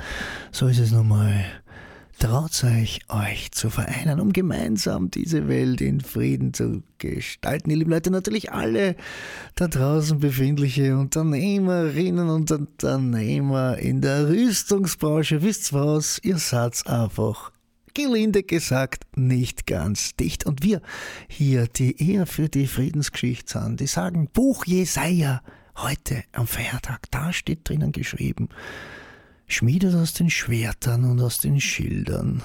so 0.51 0.67
ist 0.67 0.79
es 0.79 0.91
nun 0.91 1.07
mal. 1.07 1.45
Traut 2.19 2.63
euch, 2.63 2.99
euch 3.09 3.51
zu 3.51 3.71
vereinen, 3.71 4.19
um 4.19 4.31
gemeinsam 4.31 5.09
diese 5.09 5.47
Welt 5.47 5.81
in 5.81 6.01
Frieden 6.01 6.53
zu 6.53 6.83
gestalten. 6.99 7.71
Ihr 7.71 7.77
lieben 7.77 7.89
Leute, 7.89 8.11
natürlich 8.11 8.51
alle 8.51 8.95
da 9.55 9.67
draußen 9.67 10.19
befindliche 10.19 10.95
Unternehmerinnen 10.97 12.29
und 12.29 12.51
Unternehmer 12.51 13.79
in 13.79 14.01
der 14.01 14.29
Rüstungsbranche. 14.29 15.41
Wisst 15.41 15.73
was? 15.73 16.19
Ihr 16.21 16.37
seid 16.37 16.85
einfach 16.85 17.51
gelinde 17.95 18.43
gesagt, 18.43 19.05
nicht 19.15 19.65
ganz 19.65 20.15
dicht. 20.15 20.45
Und 20.45 20.61
wir 20.61 20.81
hier, 21.27 21.67
die 21.67 22.07
eher 22.07 22.27
für 22.27 22.49
die 22.49 22.67
Friedensgeschichte 22.67 23.59
sind, 23.59 23.79
die 23.79 23.87
sagen, 23.87 24.29
Buch 24.31 24.65
Jesaja, 24.65 25.41
heute 25.75 26.23
am 26.33 26.45
Feiertag, 26.45 27.09
da 27.09 27.33
steht 27.33 27.67
drinnen 27.67 27.91
geschrieben, 27.91 28.49
schmiedet 29.53 29.95
aus 29.95 30.13
den 30.13 30.29
Schwertern 30.29 31.03
und 31.03 31.21
aus 31.21 31.39
den 31.39 31.59
Schildern 31.59 32.41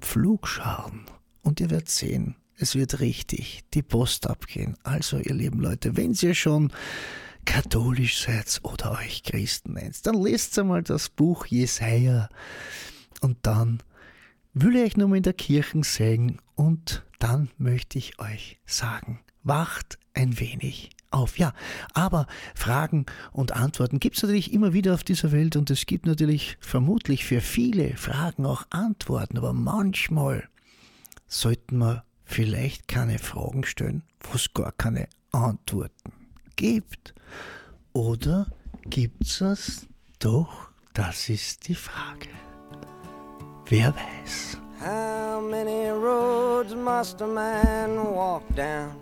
Pflugscharen. 0.00 1.02
Und 1.42 1.60
ihr 1.60 1.70
werdet 1.70 1.88
sehen, 1.88 2.36
es 2.56 2.74
wird 2.74 3.00
richtig 3.00 3.64
die 3.74 3.82
Post 3.82 4.28
abgehen. 4.28 4.76
Also, 4.84 5.18
ihr 5.18 5.34
lieben 5.34 5.60
Leute, 5.60 5.96
wenn 5.96 6.12
ihr 6.12 6.34
schon 6.34 6.72
katholisch 7.44 8.22
seid 8.22 8.60
oder 8.62 8.92
euch 8.92 9.22
Christen 9.22 9.74
nennt, 9.74 10.06
dann 10.06 10.22
lest 10.22 10.58
einmal 10.58 10.82
das 10.82 11.08
Buch 11.08 11.46
Jesaja 11.46 12.28
und 13.20 13.38
dann 13.42 13.82
will 14.52 14.76
ich 14.76 14.82
euch 14.84 14.96
nochmal 14.96 15.18
in 15.18 15.22
der 15.24 15.32
Kirche 15.32 15.82
sehen 15.82 16.40
und 16.54 17.04
dann 17.18 17.50
möchte 17.56 17.98
ich 17.98 18.18
euch 18.20 18.60
sagen, 18.66 19.20
wacht 19.42 19.98
ein 20.14 20.38
wenig 20.38 20.90
auf. 21.12 21.38
Ja, 21.38 21.52
aber 21.94 22.26
Fragen 22.54 23.06
und 23.32 23.52
Antworten 23.52 24.00
gibt 24.00 24.16
es 24.16 24.22
natürlich 24.22 24.52
immer 24.52 24.72
wieder 24.72 24.94
auf 24.94 25.04
dieser 25.04 25.32
Welt 25.32 25.56
und 25.56 25.70
es 25.70 25.86
gibt 25.86 26.06
natürlich 26.06 26.56
vermutlich 26.60 27.24
für 27.24 27.40
viele 27.40 27.96
Fragen 27.96 28.46
auch 28.46 28.64
Antworten, 28.70 29.38
aber 29.38 29.52
manchmal 29.52 30.48
sollten 31.26 31.78
wir 31.78 32.04
vielleicht 32.24 32.88
keine 32.88 33.18
Fragen 33.18 33.64
stellen, 33.64 34.02
wo 34.20 34.34
es 34.34 34.52
gar 34.52 34.72
keine 34.72 35.08
Antworten 35.32 36.12
gibt. 36.56 37.14
Oder 37.92 38.46
gibt 38.84 39.22
es 39.24 39.86
doch? 40.18 40.70
Das 40.94 41.28
ist 41.28 41.68
die 41.68 41.74
Frage. 41.74 42.28
Wer 43.68 43.94
weiß? 43.94 44.58
How 44.80 45.40
many 45.40 45.88
roads 45.90 46.74
must 46.74 47.22
a 47.22 47.26
man 47.26 47.96
walk 48.14 48.42
down 48.56 49.01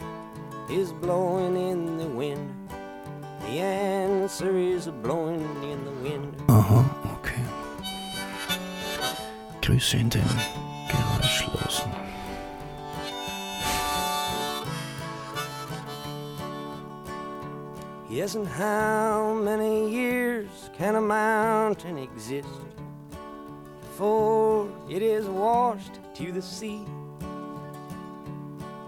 is 0.71 0.93
blowing 0.93 1.57
in 1.57 1.97
the 1.97 2.07
wind. 2.07 2.49
The 3.41 3.59
answer 3.59 4.57
is 4.57 4.87
blowing 4.87 5.41
in 5.63 5.83
the 5.83 5.91
wind. 5.91 6.33
Aha, 6.47 6.81
okay. 7.17 7.43
Grüße 9.61 9.99
in 9.99 10.09
den 10.09 10.23
Geräuschlosen. 10.87 11.91
Yes, 18.09 18.35
and 18.35 18.47
how 18.47 19.33
many 19.33 19.89
years 19.89 20.69
can 20.77 20.95
a 20.95 21.01
mountain 21.01 21.97
exist 21.97 22.47
before 23.81 24.69
it 24.89 25.01
is 25.01 25.25
washed 25.27 25.99
to 26.15 26.31
the 26.31 26.41
sea? 26.41 26.85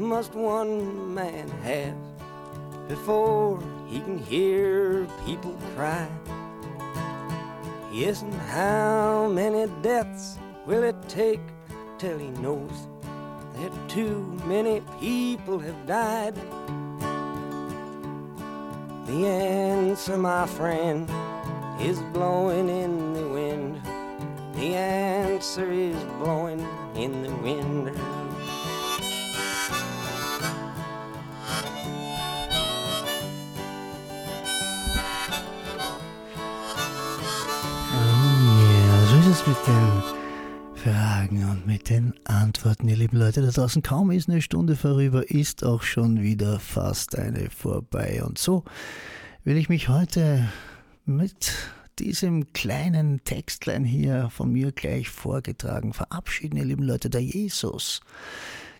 must 0.00 0.34
one 0.34 1.14
man 1.14 1.48
have 1.62 1.94
before 2.88 3.62
he 3.86 4.00
can 4.00 4.18
hear 4.18 5.06
people 5.26 5.56
cry? 5.76 6.08
Yes, 7.92 8.22
and 8.22 8.32
how 8.32 9.28
many 9.28 9.70
deaths 9.82 10.38
will 10.64 10.82
it 10.82 10.96
take 11.08 11.40
till 11.98 12.18
he 12.18 12.28
knows 12.28 12.88
that 13.56 13.72
too 13.88 14.38
many 14.46 14.82
people 15.00 15.58
have 15.58 15.86
died? 15.86 16.34
The 19.06 19.26
answer, 19.26 20.16
my 20.16 20.46
friend, 20.46 21.10
is 21.80 22.00
blowing 22.12 22.68
in 22.68 23.12
the 23.12 23.28
wind. 23.28 23.82
The 24.54 24.76
answer 24.76 25.70
is 25.70 25.96
blowing 26.22 26.66
in 26.94 27.22
the 27.22 27.34
wind. 27.36 28.19
Es 39.40 39.46
mit 39.46 39.66
den 39.66 40.02
Fragen 40.74 41.50
und 41.50 41.66
mit 41.66 41.88
den 41.88 42.12
Antworten, 42.24 42.88
ihr 42.88 42.96
lieben 42.96 43.16
Leute 43.16 43.40
da 43.40 43.50
draußen. 43.50 43.82
Kaum 43.82 44.10
ist 44.10 44.28
eine 44.28 44.42
Stunde 44.42 44.76
vorüber, 44.76 45.30
ist 45.30 45.64
auch 45.64 45.82
schon 45.82 46.20
wieder 46.20 46.58
fast 46.60 47.16
eine 47.16 47.48
vorbei. 47.48 48.22
Und 48.22 48.38
so 48.38 48.64
will 49.44 49.56
ich 49.56 49.68
mich 49.68 49.88
heute 49.88 50.48
mit 51.06 51.52
diesem 51.98 52.52
kleinen 52.52 53.24
Textlein 53.24 53.84
hier 53.84 54.28
von 54.30 54.52
mir 54.52 54.72
gleich 54.72 55.08
vorgetragen 55.08 55.94
verabschieden, 55.94 56.56
ihr 56.58 56.66
lieben 56.66 56.84
Leute. 56.84 57.08
Der 57.08 57.22
Jesus, 57.22 58.00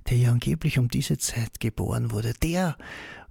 der 0.09 0.17
ja 0.17 0.31
angeblich 0.31 0.79
um 0.79 0.89
diese 0.89 1.19
Zeit 1.19 1.61
geboren 1.61 2.11
wurde, 2.11 2.33
der 2.43 2.77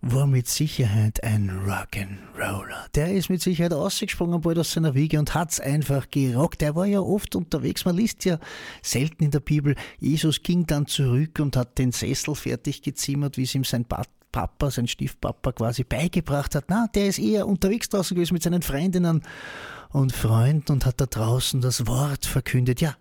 war 0.01 0.27
mit 0.27 0.47
Sicherheit 0.47 1.23
ein 1.23 1.49
Rock'n'Roller. 1.49 2.89
Der 2.95 3.13
ist 3.13 3.29
mit 3.29 3.41
Sicherheit 3.41 3.73
ausgesprungen 3.73 4.39
bald 4.41 4.57
aus 4.57 4.71
seiner 4.71 4.95
Wiege 4.95 5.19
und 5.19 5.33
hat's 5.33 5.59
einfach 5.59 6.09
gerockt. 6.09 6.61
Der 6.61 6.75
war 6.75 6.85
ja 6.85 7.01
oft 7.01 7.35
unterwegs. 7.35 7.83
Man 7.83 7.97
liest 7.97 8.23
ja 8.23 8.39
selten 8.81 9.25
in 9.25 9.31
der 9.31 9.41
Bibel, 9.41 9.75
Jesus 9.99 10.41
ging 10.41 10.65
dann 10.65 10.85
zurück 10.87 11.39
und 11.39 11.57
hat 11.57 11.77
den 11.77 11.91
Sessel 11.91 12.35
fertig 12.35 12.81
gezimmert, 12.81 13.37
wie 13.37 13.43
es 13.43 13.55
ihm 13.55 13.65
sein 13.65 13.85
Pat 13.85 14.07
Papa, 14.31 14.69
sein 14.69 14.87
Stiefpapa 14.87 15.51
quasi 15.51 15.83
beigebracht 15.83 16.53
hat. 16.55 16.65
Na, 16.67 16.87
der 16.93 17.07
ist 17.07 17.19
eher 17.19 17.47
unterwegs 17.47 17.89
draußen 17.89 18.13
gewesen 18.13 18.35
mit 18.35 18.43
seinen 18.43 18.61
Freundinnen 18.61 19.23
und 19.91 20.13
Freunden 20.13 20.71
und 20.71 20.85
hat 20.85 21.01
da 21.01 21.07
draußen 21.07 21.61
das 21.61 21.87
Wort 21.87 22.25
verkündet. 22.25 22.79
Ja, 22.79 22.95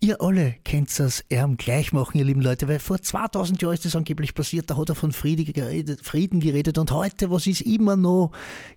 ihr 0.00 0.20
alle 0.20 0.56
kennt 0.64 0.98
das 0.98 1.24
Erm 1.28 1.56
gleich 1.56 1.92
machen, 1.92 2.18
ihr 2.18 2.24
lieben 2.24 2.40
Leute, 2.40 2.66
weil 2.66 2.80
vor 2.80 3.00
2000 3.00 3.62
Jahren 3.62 3.74
ist 3.74 3.84
das 3.84 3.94
angeblich 3.94 4.34
passiert, 4.34 4.68
da 4.68 4.76
hat 4.76 4.88
er 4.88 4.96
von 4.96 5.12
Frieden 5.12 5.44
geredet, 5.52 6.00
Frieden 6.02 6.40
geredet 6.40 6.78
und 6.78 6.90
heute, 6.90 7.30
was 7.30 7.46
ist 7.46 7.60
immer 7.60 7.94
noch 7.96 8.32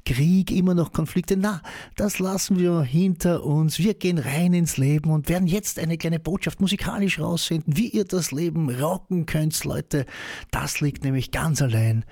Krieg, 0.06 0.52
immer 0.52 0.76
noch 0.76 0.94
Konflikte? 0.94 1.38
Na, 1.38 1.62
das 1.96 2.20
lassen 2.20 2.60
wir 2.60 2.84
hinter 2.84 3.44
uns. 3.44 3.80
Wir 3.80 3.96
gehen 3.96 4.20
rein 4.20 4.54
ins 4.54 4.78
Leben 4.78 5.10
und 5.10 5.28
werden 5.28 5.48
jetzt 5.48 5.80
eine 5.80 5.98
kleine 5.98 6.20
Botschaft 6.20 6.62
musikalisch 6.62 7.20
raussenden, 7.20 7.76
wie 7.76 7.90
ihr 7.90 8.06
das 8.06 8.32
Leben 8.32 8.70
rocken 8.70 9.26
könnt, 9.26 9.64
Leute. 9.64 10.06
Das 10.52 10.82
liegt 10.82 11.04
nämlich 11.04 11.32
ganz 11.32 11.64
allein 11.64 12.06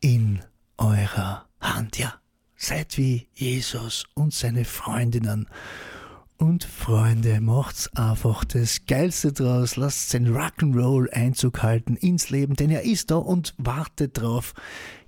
in 0.00 0.40
eurer 0.76 1.46
Hand, 1.60 1.98
ja. 1.98 2.14
Seid 2.60 2.98
wie 2.98 3.28
Jesus 3.34 4.04
und 4.14 4.34
seine 4.34 4.64
Freundinnen 4.64 5.46
und 6.38 6.64
Freunde. 6.64 7.40
Macht's 7.40 7.88
einfach 7.94 8.44
das 8.44 8.84
Geilste 8.84 9.32
draus. 9.32 9.76
Lasst 9.76 10.12
den 10.12 10.26
Rock'n'Roll 10.26 11.08
Einzug 11.10 11.62
halten 11.62 11.94
ins 11.94 12.30
Leben, 12.30 12.56
denn 12.56 12.70
er 12.70 12.82
ist 12.82 13.12
da 13.12 13.14
und 13.14 13.54
wartet 13.58 14.20
drauf, 14.20 14.54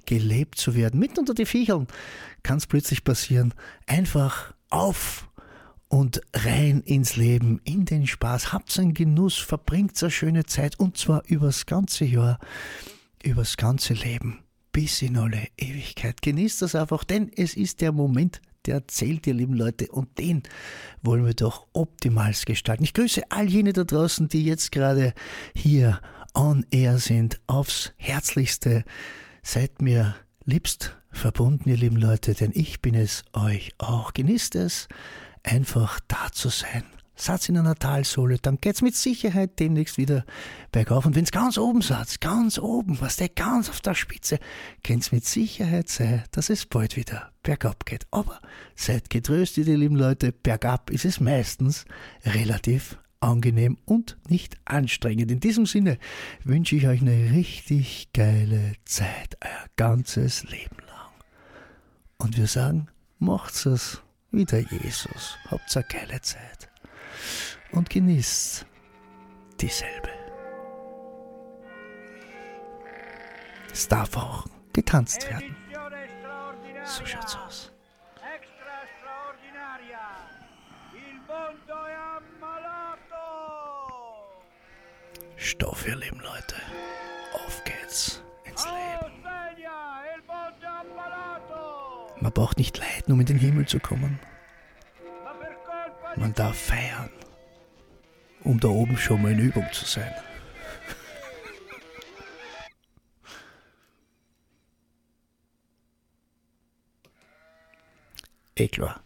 gelebt 0.07 0.59
zu 0.59 0.77
werden. 0.77 1.01
Mitten 1.01 1.19
unter 1.19 1.35
die 1.35 1.45
Viecheln 1.45 1.89
kann's 2.45 2.69
plötzlich 2.69 3.03
passieren. 3.03 3.53
Einfach 3.85 4.55
auf 4.71 5.29
und 5.89 6.21
rein 6.33 6.83
ins 6.83 7.17
Leben, 7.17 7.61
in 7.65 7.85
den 7.85 8.07
Spaß. 8.07 8.53
Habt 8.53 8.79
einen 8.79 8.95
Genuss, 8.95 9.37
verbringt 9.39 10.01
eine 10.01 10.13
schöne 10.13 10.47
Zeit 10.47 10.79
und 10.79 10.97
zwar 10.97 11.25
übers 11.27 11.67
ganze 11.67 12.05
Jahr, 12.05 12.39
übers 13.25 13.57
ganze 13.57 13.95
Leben 13.95 14.39
bis 14.81 15.03
in 15.03 15.19
alle 15.19 15.47
Ewigkeit. 15.59 16.23
Genießt 16.23 16.63
das 16.63 16.75
einfach, 16.75 17.05
denn 17.05 17.31
es 17.37 17.55
ist 17.55 17.83
der 17.83 17.93
Moment, 17.93 18.41
der 18.65 18.89
zählt, 18.89 19.27
ihr 19.27 19.35
lieben 19.35 19.53
Leute, 19.53 19.89
und 19.89 20.17
den 20.19 20.43
wollen 21.03 21.27
wir 21.27 21.35
doch 21.35 21.67
optimals 21.75 22.47
gestalten. 22.47 22.85
Ich 22.85 22.95
grüße 22.95 23.31
all 23.31 23.47
jene 23.47 23.75
da 23.75 23.85
draußen, 23.85 24.29
die 24.29 24.43
jetzt 24.43 24.73
gerade 24.73 25.13
hier 25.55 26.01
on 26.33 26.65
air 26.71 26.97
sind, 26.97 27.43
aufs 27.47 27.93
Herzlichste. 27.99 28.85
Seid 29.43 29.83
mir 29.83 30.15
liebst 30.47 30.97
verbunden, 31.11 31.69
ihr 31.69 31.77
lieben 31.77 31.97
Leute, 31.97 32.33
denn 32.33 32.53
ich 32.55 32.81
bin 32.81 32.95
es 32.95 33.23
euch 33.35 33.75
auch. 33.77 34.15
Genießt 34.15 34.55
es, 34.55 34.89
einfach 35.43 36.01
da 36.09 36.33
zu 36.33 36.49
sein. 36.49 36.85
Satz 37.21 37.49
in 37.49 37.59
einer 37.59 37.75
Talsohle, 37.75 38.39
dann 38.41 38.59
geht's 38.61 38.83
mit 38.83 38.97
Sicherheit 38.97 39.59
demnächst 39.59 39.99
wieder 39.99 40.25
bergauf. 40.73 41.07
Und 41.07 41.17
wenn's 41.17 41.31
ganz 41.31 41.59
oben 41.59 41.83
satz, 41.83 42.21
ganz 42.21 42.59
oben, 42.59 43.01
was 43.01 43.17
der 43.17 43.29
ganz 43.29 43.69
auf 43.69 43.81
der 43.81 43.95
Spitze, 43.95 44.39
kann's 44.83 45.13
mit 45.13 45.25
Sicherheit 45.25 45.89
sein, 45.89 46.25
dass 46.33 46.51
es 46.51 46.67
bald 46.67 46.97
wieder 46.97 47.31
bergab 47.43 47.85
geht. 47.85 48.07
Aber 48.11 48.41
seid 48.75 49.11
getröstet, 49.11 49.69
ihr 49.69 49.79
lieben 49.79 49.97
Leute, 49.97 50.33
bergab 50.33 50.91
ist 50.91 51.05
es 51.05 51.21
meistens 51.21 51.85
relativ 52.25 52.99
angenehm 53.21 53.77
und 53.85 54.17
nicht 54.29 54.57
anstrengend. 54.65 55.31
In 55.31 55.41
diesem 55.41 55.67
Sinne 55.67 55.99
wünsche 56.43 56.77
ich 56.77 56.87
euch 56.87 57.03
eine 57.03 57.33
richtig 57.33 58.13
geile 58.13 58.73
Zeit, 58.85 59.37
euer 59.43 59.67
ganzes 59.77 60.45
Leben 60.45 60.79
lang. 60.87 61.13
Und 62.17 62.37
wir 62.37 62.47
sagen, 62.47 62.89
macht's 63.19 63.67
es 63.67 64.03
wieder, 64.31 64.59
Jesus. 64.59 65.37
Habt 65.51 65.77
eine 65.77 65.85
geile 65.85 66.21
Zeit 66.23 66.70
und 67.73 67.91
genießt 67.91 68.67
dieselbe. 69.61 70.11
Es 73.73 73.87
darf 73.89 74.17
auch 74.17 74.47
getanzt 74.73 75.29
werden. 75.31 75.57
So 76.85 77.07
schaut's 77.07 77.37
aus. 77.37 77.73
Stoff, 85.37 85.87
ihr 85.87 85.97
lieben 85.97 86.21
Leute. 86.21 86.57
Auf 87.33 87.65
geht's 87.65 88.23
ins 88.45 88.65
Leben. 88.65 89.25
Man 92.21 92.33
braucht 92.33 92.59
nicht 92.59 92.77
leiden, 92.77 93.13
um 93.15 93.21
in 93.21 93.27
den 93.27 93.39
Himmel 93.39 93.67
zu 93.67 93.81
kommen. 93.81 94.21
Man 96.17 96.35
darf 96.35 96.57
feiern, 96.57 97.11
um 98.43 98.59
da 98.61 98.69
oben 98.69 98.99
schon 98.99 99.23
mal 99.23 99.33
in 99.33 99.39
Übung 99.39 99.67
zu 99.73 99.85
sein. 99.85 100.13
Eklar. 108.57 109.03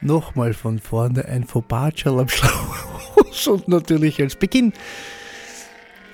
Nochmal 0.00 0.54
von 0.54 0.78
vorne 0.78 1.24
ein 1.24 1.44
Fobachal 1.44 2.20
am 2.20 2.28
Schlauch 2.28 3.16
und 3.48 3.68
natürlich 3.68 4.20
als 4.20 4.36
Beginn 4.36 4.72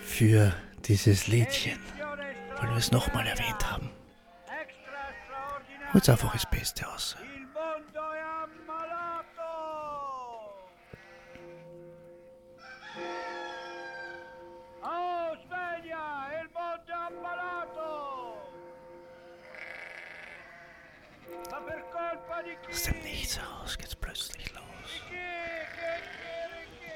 für 0.02 0.54
dieses 0.86 1.26
Liedchen, 1.26 1.78
weil 2.58 2.70
wir 2.70 2.76
es 2.76 2.90
nochmal 2.90 3.26
erwähnt 3.26 3.70
haben. 3.70 3.91
Senza 5.92 6.16
Foris 6.16 6.46
Bestios. 6.46 7.16
Aus 22.68 22.82
dem 22.84 23.02
Nichts 23.02 23.38
heraus 23.38 23.76
geht's 23.76 23.94
plötzlich 23.94 24.50
los. 24.54 24.62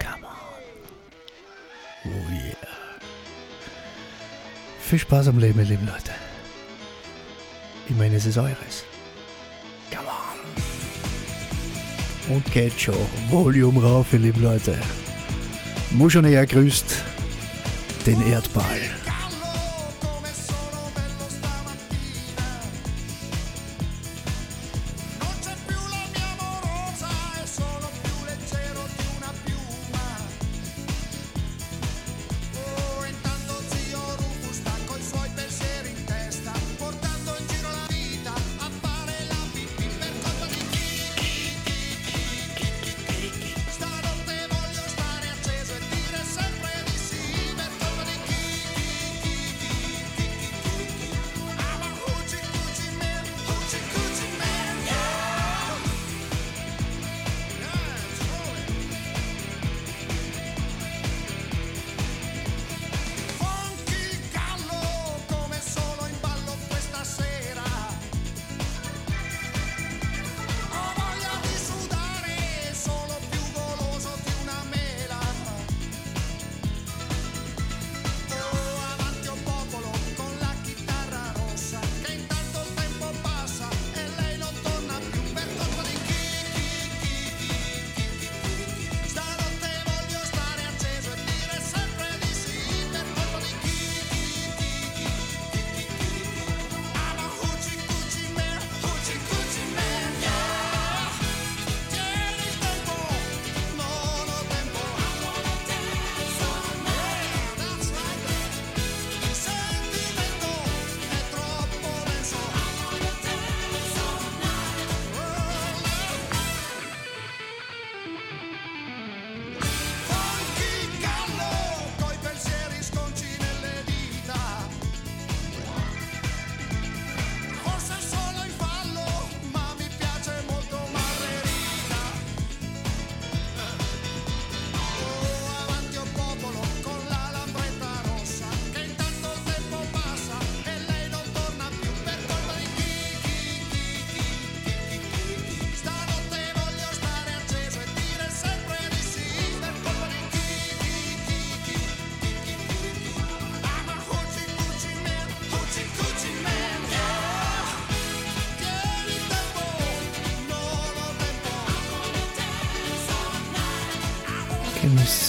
Come 0.01 0.27
on. 0.27 0.33
Oh 2.07 2.31
yeah. 2.33 2.57
Viel 4.81 4.99
Spaß 4.99 5.29
am 5.29 5.39
Leben, 5.39 5.59
ihr 5.61 5.67
lieben 5.67 5.87
Leute. 5.87 6.26
Ich 7.97 7.99
meine, 7.99 8.17
es 8.17 8.27
ist 8.27 8.37
eures. 8.37 8.85
Come 9.91 10.07
on. 12.29 12.35
Und 12.37 12.53
geht 12.53 12.79
schon. 12.79 12.95
Volume 13.31 13.83
rauf, 13.83 14.13
ihr 14.13 14.19
lieben 14.19 14.43
Leute. 14.43 14.79
Muschone 15.93 16.31
ja 16.31 16.45
grüßt 16.45 16.95
den 18.05 18.21
Erdball. 18.31 18.83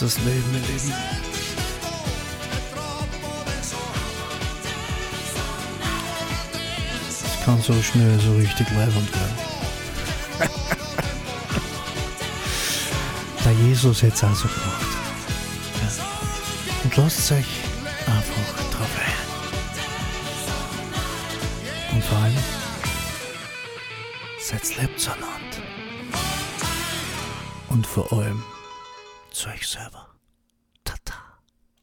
ist 0.02 0.18
das 0.18 0.26
Leben, 0.26 0.54
ihr 0.54 0.60
Lieben. 0.60 0.94
Ich 7.10 7.46
kann 7.46 7.62
so 7.64 7.74
schnell 7.82 8.20
so 8.20 8.36
richtig 8.36 8.70
leibend 8.72 9.12
werden. 9.16 9.38
Der 13.44 13.54
Jesus 13.54 14.02
jetzt 14.02 14.24
also 14.24 14.46
auch 14.46 14.54
gemacht. 14.54 14.86
Ja. 15.82 15.88
Und 16.84 16.96
lasst 16.98 17.32
euch 17.32 17.48
einfach 18.06 18.70
drauf 18.72 18.92
ein. 19.04 19.14
Und 21.96 22.04
vor 22.04 22.18
allem, 22.20 22.38
seid 24.40 24.78
lieb 24.80 25.00
zueinander. 25.00 25.32
Und 27.70 27.88
vor 27.88 28.14
allem, 28.14 28.44